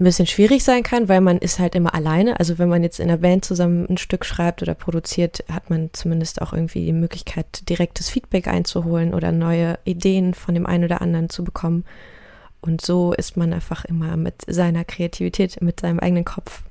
[0.00, 2.40] ein bisschen schwierig sein kann, weil man ist halt immer alleine.
[2.40, 5.90] Also wenn man jetzt in der Band zusammen ein Stück schreibt oder produziert, hat man
[5.92, 11.00] zumindest auch irgendwie die Möglichkeit, direktes Feedback einzuholen oder neue Ideen von dem einen oder
[11.00, 11.84] anderen zu bekommen.
[12.60, 16.64] Und so ist man einfach immer mit seiner Kreativität, mit seinem eigenen Kopf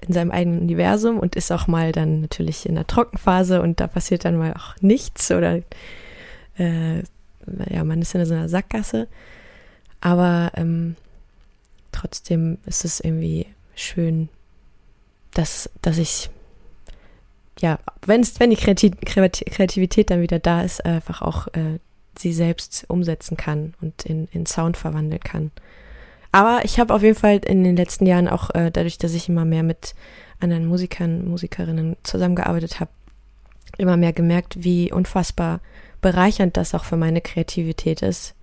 [0.00, 3.88] in seinem eigenen Universum und ist auch mal dann natürlich in der Trockenphase und da
[3.88, 5.60] passiert dann mal auch nichts oder
[6.56, 6.98] äh,
[7.70, 9.08] ja, man ist in so einer Sackgasse.
[10.00, 10.94] Aber ähm,
[11.92, 14.28] trotzdem ist es irgendwie schön,
[15.34, 16.30] dass, dass ich,
[17.60, 21.78] ja, wenn's, wenn die Kreativität dann wieder da ist, einfach auch äh,
[22.18, 25.50] sie selbst umsetzen kann und in, in Sound verwandeln kann.
[26.32, 29.28] Aber ich habe auf jeden Fall in den letzten Jahren auch äh, dadurch, dass ich
[29.28, 29.94] immer mehr mit
[30.40, 32.90] anderen Musikern, Musikerinnen zusammengearbeitet habe,
[33.78, 35.60] immer mehr gemerkt, wie unfassbar
[36.00, 38.34] bereichernd das auch für meine Kreativität ist,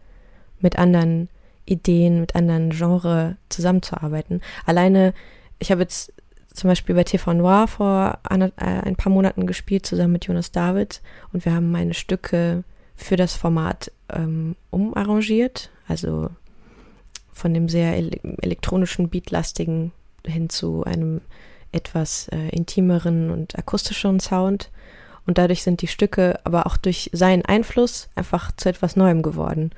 [0.59, 1.29] mit anderen
[1.65, 4.41] Ideen, mit anderen Genres zusammenzuarbeiten.
[4.65, 5.13] Alleine,
[5.59, 6.13] ich habe jetzt
[6.53, 10.51] zum Beispiel bei TV Noir vor ein, äh, ein paar Monaten gespielt, zusammen mit Jonas
[10.51, 11.01] David,
[11.33, 12.63] und wir haben meine Stücke
[12.95, 16.29] für das Format ähm, umarrangiert, also
[17.33, 17.95] von dem sehr
[18.41, 19.91] elektronischen, beatlastigen
[20.25, 21.21] hin zu einem
[21.73, 24.71] etwas äh, intimeren und akustischeren Sound.
[25.27, 29.71] Und dadurch sind die Stücke aber auch durch seinen Einfluss einfach zu etwas Neuem geworden.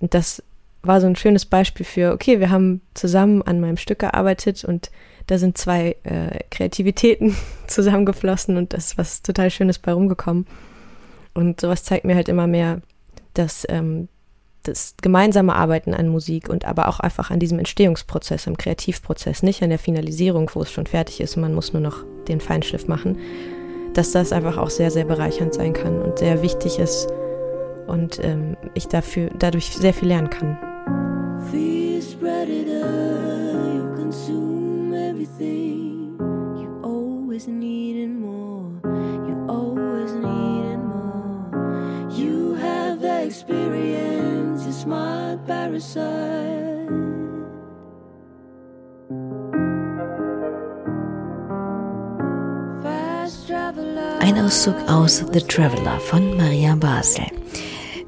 [0.00, 0.42] Und das
[0.86, 4.90] war so ein schönes Beispiel für, okay, wir haben zusammen an meinem Stück gearbeitet und
[5.26, 10.46] da sind zwei äh, Kreativitäten zusammengeflossen und das ist was total Schönes bei rumgekommen.
[11.34, 12.80] Und sowas zeigt mir halt immer mehr,
[13.34, 14.08] dass ähm,
[14.62, 19.62] das gemeinsame Arbeiten an Musik und aber auch einfach an diesem Entstehungsprozess, am Kreativprozess, nicht
[19.62, 22.88] an der Finalisierung, wo es schon fertig ist und man muss nur noch den Feinschliff
[22.88, 23.18] machen,
[23.94, 27.08] dass das einfach auch sehr, sehr bereichernd sein kann und sehr wichtig ist
[27.86, 30.58] und ähm, ich dafür dadurch sehr viel lernen kann.
[31.50, 32.54] fear spreader,
[33.74, 36.16] you consume everything.
[36.60, 38.70] You always needed more,
[39.28, 42.08] you always needed more.
[42.10, 46.36] You have the experience, you smart parasite.
[54.20, 57.35] Ein Auszug aus The Traveler von Maria Basel.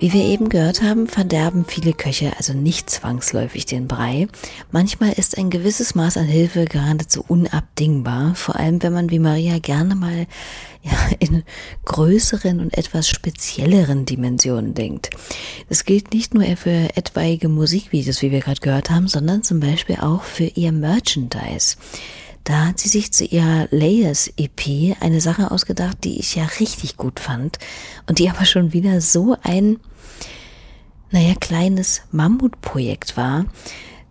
[0.00, 4.28] Wie wir eben gehört haben, verderben viele Köche also nicht zwangsläufig den Brei.
[4.70, 9.58] Manchmal ist ein gewisses Maß an Hilfe geradezu unabdingbar, vor allem wenn man wie Maria
[9.58, 10.28] gerne mal
[10.84, 11.42] ja, in
[11.84, 15.10] größeren und etwas spezielleren Dimensionen denkt.
[15.68, 19.96] Das gilt nicht nur für etwaige Musikvideos, wie wir gerade gehört haben, sondern zum Beispiel
[19.96, 21.76] auch für ihr Merchandise.
[22.44, 26.96] Da hat sie sich zu ihrer Layers EP eine Sache ausgedacht, die ich ja richtig
[26.96, 27.58] gut fand
[28.06, 29.78] und die aber schon wieder so ein,
[31.10, 33.46] naja, kleines Mammutprojekt war,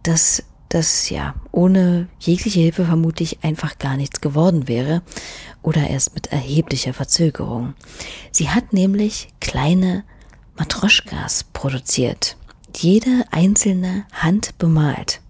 [0.03, 5.01] dass das ja ohne jegliche Hilfe vermutlich einfach gar nichts geworden wäre
[5.61, 7.73] oder erst mit erheblicher Verzögerung.
[8.31, 10.03] Sie hat nämlich kleine
[10.57, 12.35] Matroschkas produziert,
[12.75, 15.21] jede einzelne Hand bemalt.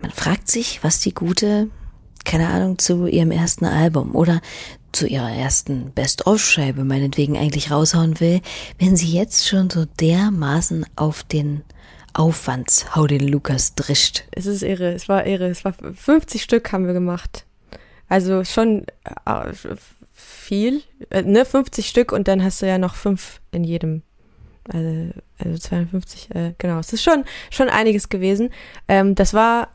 [0.00, 1.68] Man fragt sich, was die gute
[2.28, 4.42] keine Ahnung, zu ihrem ersten Album oder
[4.92, 8.40] zu ihrer ersten Best-of-Scheibe meinetwegen eigentlich raushauen will,
[8.78, 11.62] wenn sie jetzt schon so dermaßen auf den
[12.14, 14.24] Aufwandshau den Lukas drischt.
[14.32, 17.44] Es ist irre, es war irre, es war 50 Stück haben wir gemacht.
[18.08, 19.52] Also schon äh,
[20.12, 24.02] viel, äh, ne, 50 Stück und dann hast du ja noch fünf in jedem.
[24.72, 26.78] Also, also 52, äh, genau.
[26.78, 28.50] Es ist schon, schon einiges gewesen.
[28.86, 29.68] Ähm, das war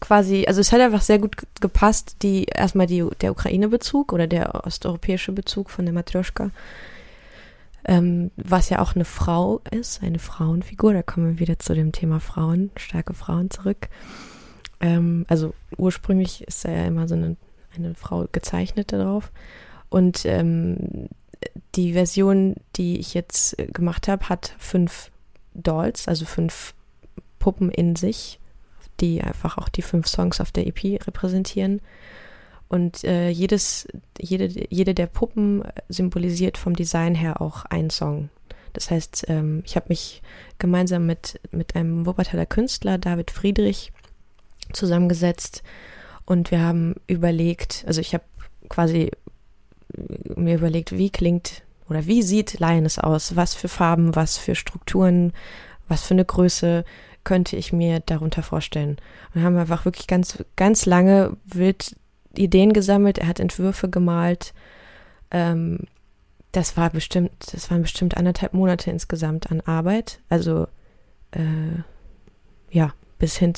[0.00, 4.66] quasi, also es hat einfach sehr gut gepasst, die erstmal die, der Ukraine-Bezug oder der
[4.66, 6.50] osteuropäische Bezug von der Matryoshka,
[7.84, 11.92] ähm, was ja auch eine Frau ist, eine Frauenfigur, da kommen wir wieder zu dem
[11.92, 13.88] Thema Frauen, starke Frauen zurück.
[14.80, 17.36] Ähm, also ursprünglich ist da ja immer so eine,
[17.76, 19.30] eine Frau gezeichnet darauf.
[19.90, 21.08] Und ähm,
[21.74, 25.10] die Version, die ich jetzt gemacht habe, hat fünf
[25.54, 26.74] Dolls, also fünf
[27.38, 28.39] Puppen in sich
[29.00, 31.80] die einfach auch die fünf Songs auf der EP repräsentieren.
[32.68, 33.88] Und äh, jedes,
[34.18, 38.28] jede, jede der Puppen symbolisiert vom Design her auch einen Song.
[38.72, 40.22] Das heißt, ähm, ich habe mich
[40.58, 43.92] gemeinsam mit, mit einem Wuppertaler Künstler, David Friedrich,
[44.72, 45.64] zusammengesetzt
[46.24, 48.22] und wir haben überlegt, also ich habe
[48.68, 49.10] quasi
[50.36, 53.34] mir überlegt, wie klingt oder wie sieht Lioness aus?
[53.34, 55.32] Was für Farben, was für Strukturen,
[55.88, 56.84] was für eine Größe,
[57.24, 58.96] könnte ich mir darunter vorstellen.
[59.34, 61.96] Und haben einfach wirklich ganz, ganz lange wild
[62.36, 63.18] Ideen gesammelt.
[63.18, 64.54] Er hat Entwürfe gemalt.
[65.30, 65.80] Ähm,
[66.52, 70.20] das war bestimmt, das waren bestimmt anderthalb Monate insgesamt an Arbeit.
[70.28, 70.66] Also
[71.32, 71.82] äh,
[72.70, 73.52] ja, bis hin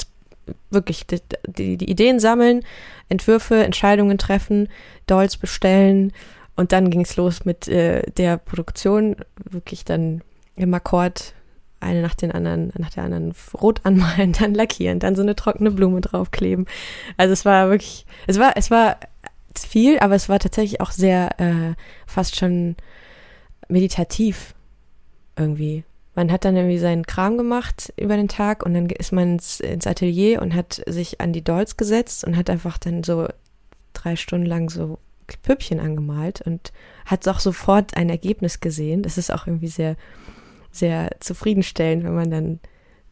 [0.70, 2.64] wirklich die, die, die, Ideen sammeln,
[3.08, 4.68] Entwürfe, Entscheidungen treffen,
[5.06, 6.12] Dolls bestellen
[6.56, 10.22] und dann ging es los mit äh, der Produktion, wirklich dann
[10.56, 11.34] im Akkord
[11.83, 15.70] eine nach den anderen, nach der anderen rot anmalen, dann lackieren, dann so eine trockene
[15.70, 16.66] Blume draufkleben.
[17.16, 18.99] Also es war wirklich, es war, es war
[19.59, 21.74] viel, aber es war tatsächlich auch sehr äh,
[22.07, 22.76] fast schon
[23.68, 24.55] meditativ
[25.37, 25.85] irgendwie.
[26.14, 29.61] Man hat dann irgendwie seinen Kram gemacht über den Tag und dann ist man ins,
[29.61, 33.28] ins Atelier und hat sich an die Dolls gesetzt und hat einfach dann so
[33.95, 34.99] drei Stunden lang so
[35.43, 36.72] Püppchen angemalt und
[37.07, 39.03] hat auch sofort ein Ergebnis gesehen.
[39.03, 39.97] Das ist auch irgendwie sehr,
[40.73, 42.61] sehr zufriedenstellend, wenn man dann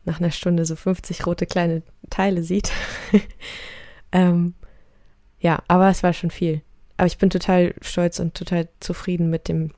[0.05, 2.73] nach einer Stunde so 50 rote kleine Teile sieht.
[4.13, 4.55] ähm,
[5.39, 6.63] ja, aber es war schon viel.
[6.97, 9.73] Aber ich bin total stolz und total zufrieden mit dem,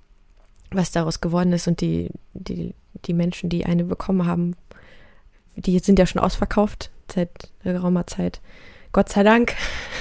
[0.71, 2.75] was daraus geworden ist und die, die,
[3.05, 4.57] die Menschen, die eine bekommen haben,
[5.57, 8.41] die sind ja schon ausverkauft seit geraumer Zeit.
[8.93, 9.55] Gott sei Dank.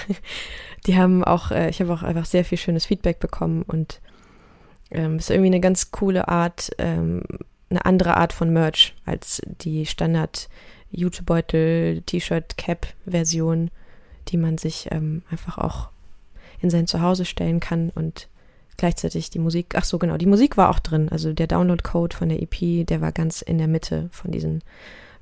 [0.87, 4.01] Die haben auch, äh, ich habe auch einfach sehr viel schönes Feedback bekommen und
[4.89, 7.21] ähm, ist irgendwie eine ganz coole Art, ähm,
[7.71, 10.49] eine andere Art von Merch als die Standard
[10.91, 13.71] Jutebeutel, T-Shirt, Cap-Version,
[14.27, 15.89] die man sich ähm, einfach auch
[16.59, 18.27] in sein Zuhause stellen kann und
[18.77, 22.29] gleichzeitig die Musik, ach so genau, die Musik war auch drin, also der Download-Code von
[22.29, 24.63] der EP, der war ganz in der Mitte von diesen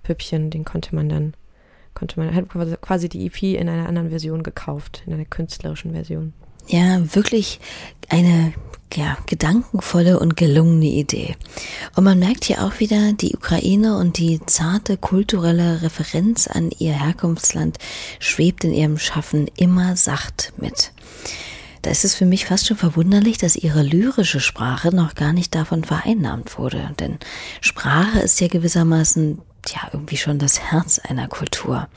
[0.04, 1.34] Püppchen, den konnte man dann,
[1.94, 2.48] konnte man, hat
[2.82, 6.34] quasi die EP in einer anderen Version gekauft, in einer künstlerischen Version.
[6.70, 7.60] Ja, wirklich
[8.10, 8.54] eine
[8.94, 11.36] ja, gedankenvolle und gelungene Idee.
[11.96, 16.94] Und man merkt hier auch wieder, die Ukraine und die zarte kulturelle Referenz an ihr
[16.94, 17.78] Herkunftsland
[18.20, 20.92] schwebt in ihrem Schaffen immer sacht mit.
[21.82, 25.56] Da ist es für mich fast schon verwunderlich, dass ihre lyrische Sprache noch gar nicht
[25.56, 26.94] davon vereinnahmt wurde.
[27.00, 27.18] Denn
[27.62, 31.88] Sprache ist ja gewissermaßen ja irgendwie schon das Herz einer Kultur.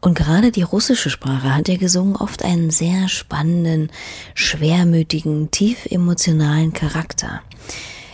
[0.00, 3.90] Und gerade die russische Sprache hat ja gesungen oft einen sehr spannenden,
[4.34, 7.42] schwermütigen, tief emotionalen Charakter.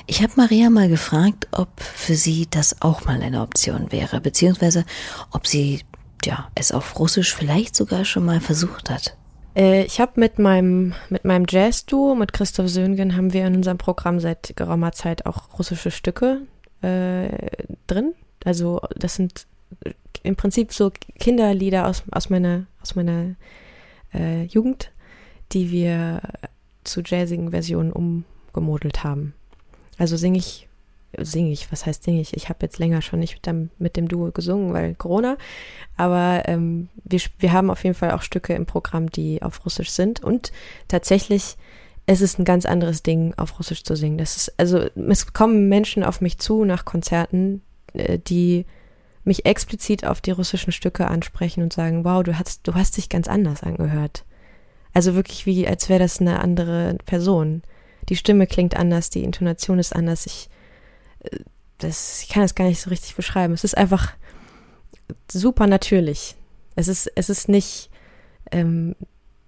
[0.06, 4.84] Ich habe Maria mal gefragt, ob für sie das auch mal eine Option wäre, beziehungsweise
[5.30, 5.80] ob sie
[6.24, 9.16] ja es auf Russisch vielleicht sogar schon mal versucht hat.
[9.56, 13.78] Äh, ich habe mit meinem, mit meinem Jazz-Duo, mit Christoph Söhngen, haben wir in unserem
[13.78, 16.42] Programm seit geraumer Zeit auch russische Stücke
[16.82, 17.28] äh,
[17.86, 18.14] drin.
[18.44, 19.46] Also das sind
[20.22, 23.34] im Prinzip so Kinderlieder aus, aus meiner, aus meiner
[24.12, 24.90] äh, Jugend,
[25.52, 26.20] die wir
[26.84, 29.34] zu jazzigen Versionen umgemodelt haben.
[29.98, 30.68] Also singe ich
[31.20, 32.34] singe ich, was heißt singe ich?
[32.34, 35.36] Ich habe jetzt länger schon nicht mit dem, mit dem Duo gesungen, weil Corona.
[35.96, 39.90] Aber ähm, wir, wir haben auf jeden Fall auch Stücke im Programm, die auf Russisch
[39.90, 40.22] sind.
[40.22, 40.52] Und
[40.88, 41.56] tatsächlich,
[42.06, 44.18] es ist ein ganz anderes Ding, auf Russisch zu singen.
[44.18, 48.66] Das ist, also es kommen Menschen auf mich zu nach Konzerten, äh, die
[49.24, 53.08] mich explizit auf die russischen Stücke ansprechen und sagen, wow, du hast, du hast dich
[53.08, 54.24] ganz anders angehört.
[54.92, 57.62] Also wirklich wie, als wäre das eine andere Person.
[58.08, 60.26] Die Stimme klingt anders, die Intonation ist anders.
[60.26, 60.48] Ich,
[61.78, 63.54] das, ich kann das gar nicht so richtig beschreiben.
[63.54, 64.12] Es ist einfach
[65.30, 66.36] super natürlich.
[66.76, 67.90] Es ist, es ist nicht,
[68.50, 68.94] ähm,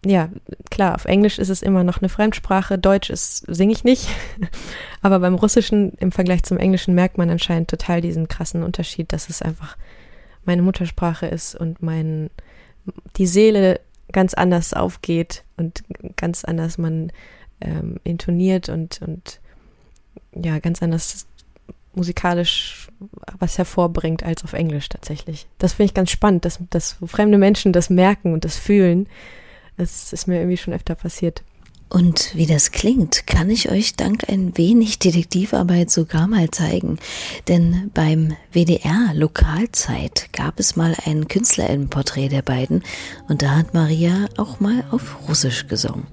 [0.08, 0.30] ja,
[0.70, 4.08] klar, auf Englisch ist es immer noch eine Fremdsprache, Deutsch ist, singe ich nicht.
[5.02, 9.28] Aber beim Russischen im Vergleich zum Englischen merkt man anscheinend total diesen krassen Unterschied, dass
[9.28, 9.76] es einfach
[10.44, 12.30] meine Muttersprache ist und mein,
[13.16, 13.80] die Seele
[14.12, 15.82] ganz anders aufgeht und
[16.16, 17.10] ganz anders man
[17.60, 19.40] ähm, intoniert und, und
[20.32, 21.26] ja, ganz anders
[21.94, 22.88] musikalisch
[23.38, 25.46] was hervorbringt als auf Englisch tatsächlich.
[25.58, 29.08] Das finde ich ganz spannend, dass, dass fremde Menschen das merken und das fühlen.
[29.77, 31.43] Das ist mir irgendwie schon öfter passiert.
[31.89, 36.99] Und wie das klingt, kann ich euch dank ein wenig Detektivarbeit sogar mal zeigen.
[37.49, 42.81] Denn beim WDR Lokalzeit gab es mal ein Künstlerinnenporträt der beiden
[43.27, 46.07] und da hat Maria auch mal auf Russisch gesungen.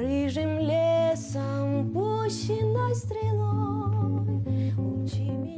[0.00, 3.93] рыжим лесом пущенной стрелой.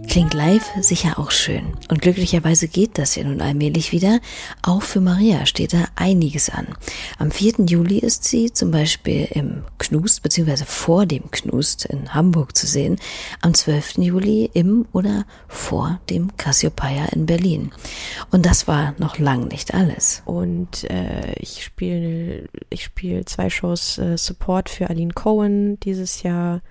[0.07, 1.73] Klingt live sicher auch schön.
[1.89, 4.19] Und glücklicherweise geht das ja nun allmählich wieder.
[4.63, 6.67] Auch für Maria steht da einiges an.
[7.19, 7.65] Am 4.
[7.67, 12.97] Juli ist sie zum Beispiel im Knust beziehungsweise vor dem Knust in Hamburg zu sehen.
[13.41, 13.97] Am 12.
[13.97, 17.71] Juli im oder vor dem Cassiopeia in Berlin.
[18.31, 20.23] Und das war noch lang nicht alles.
[20.25, 26.61] Und äh, ich spiele ich spiele zwei Shows äh, Support für Aline Cohen dieses Jahr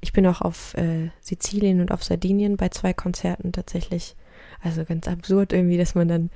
[0.00, 4.14] ich bin auch auf äh, Sizilien und auf Sardinien bei zwei Konzerten tatsächlich.
[4.62, 6.30] Also ganz absurd irgendwie, dass man dann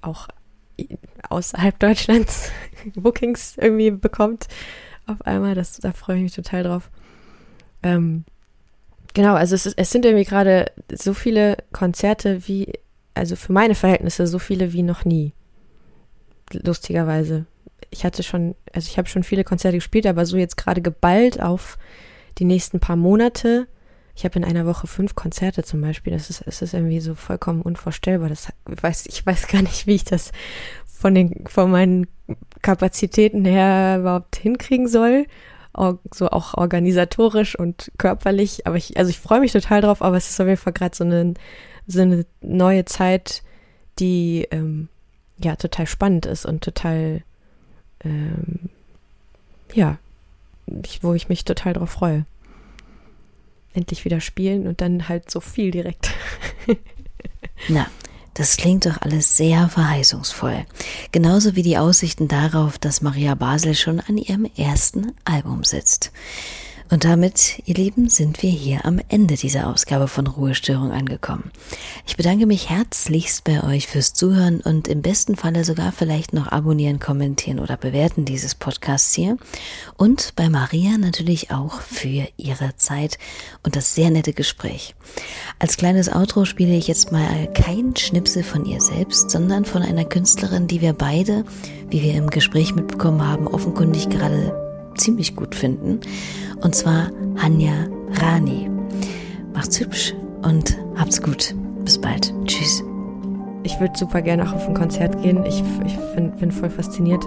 [0.00, 0.28] auch
[1.28, 2.50] außerhalb Deutschlands
[2.94, 4.48] Bookings irgendwie bekommt
[5.06, 5.54] auf einmal.
[5.54, 6.90] Das, da freue ich mich total drauf.
[7.82, 8.24] Ähm,
[9.14, 12.72] genau, also es, es sind irgendwie gerade so viele Konzerte wie,
[13.14, 15.32] also für meine Verhältnisse so viele wie noch nie.
[16.50, 17.44] Lustigerweise.
[17.90, 21.40] ich hatte schon, also ich habe schon viele Konzerte gespielt, aber so jetzt gerade geballt
[21.42, 21.78] auf
[22.38, 23.66] die nächsten paar Monate.
[24.14, 26.12] Ich habe in einer Woche fünf Konzerte zum Beispiel.
[26.12, 28.28] Das ist, es ist irgendwie so vollkommen unvorstellbar.
[28.28, 30.32] Das weiß, ich weiß gar nicht, wie ich das
[30.84, 32.08] von den, von meinen
[32.62, 35.26] Kapazitäten her überhaupt hinkriegen soll.
[36.12, 38.66] So auch organisatorisch und körperlich.
[38.66, 40.96] Aber ich, also ich freue mich total drauf, aber es ist auf jeden Fall gerade
[40.96, 41.34] so eine,
[41.86, 43.42] so eine neue Zeit,
[44.00, 44.88] die ähm,
[45.38, 47.22] ja total spannend ist und total
[48.04, 48.70] ähm,
[49.72, 49.98] ja,
[51.02, 52.26] wo ich mich total drauf freue.
[53.74, 56.10] Endlich wieder spielen und dann halt so viel direkt.
[57.68, 57.86] Na,
[58.34, 60.64] das klingt doch alles sehr verheißungsvoll.
[61.12, 66.12] Genauso wie die Aussichten darauf, dass Maria Basel schon an ihrem ersten Album sitzt.
[66.90, 71.50] Und damit, ihr Lieben, sind wir hier am Ende dieser Ausgabe von Ruhestörung angekommen.
[72.06, 76.50] Ich bedanke mich herzlichst bei euch fürs Zuhören und im besten Falle sogar vielleicht noch
[76.50, 79.36] abonnieren, kommentieren oder bewerten dieses Podcasts hier.
[79.98, 83.18] Und bei Maria natürlich auch für ihre Zeit
[83.62, 84.94] und das sehr nette Gespräch.
[85.58, 90.06] Als kleines Outro spiele ich jetzt mal kein Schnipsel von ihr selbst, sondern von einer
[90.06, 91.44] Künstlerin, die wir beide,
[91.90, 94.67] wie wir im Gespräch mitbekommen haben, offenkundig gerade
[94.98, 96.00] ziemlich gut finden.
[96.60, 97.86] Und zwar Hanya
[98.20, 98.70] Rani.
[99.54, 101.54] Macht's hübsch und habt's gut.
[101.84, 102.34] Bis bald.
[102.46, 102.82] Tschüss.
[103.62, 105.44] Ich würde super gerne auch auf ein Konzert gehen.
[105.46, 107.26] Ich, ich find, bin voll fasziniert,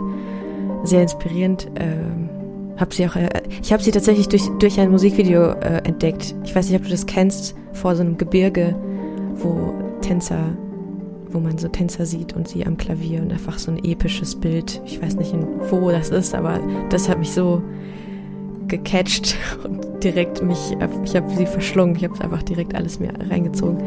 [0.84, 1.69] sehr inspirierend.
[1.76, 2.30] Ähm,
[2.78, 3.30] hab sie auch, äh,
[3.61, 6.36] ich habe sie tatsächlich durch, durch ein Musikvideo äh, entdeckt.
[6.43, 8.76] Ich weiß nicht, ob du das kennst, vor so einem Gebirge,
[9.36, 10.57] wo Tänzer
[11.34, 14.82] wo man so Tänzer sieht und sie am Klavier und einfach so ein episches Bild.
[14.86, 15.34] Ich weiß nicht,
[15.69, 16.59] wo das ist, aber
[16.89, 17.61] das hat mich so
[18.67, 20.75] gecatcht und direkt mich,
[21.05, 23.77] ich habe sie verschlungen, ich habe einfach direkt alles mir reingezogen.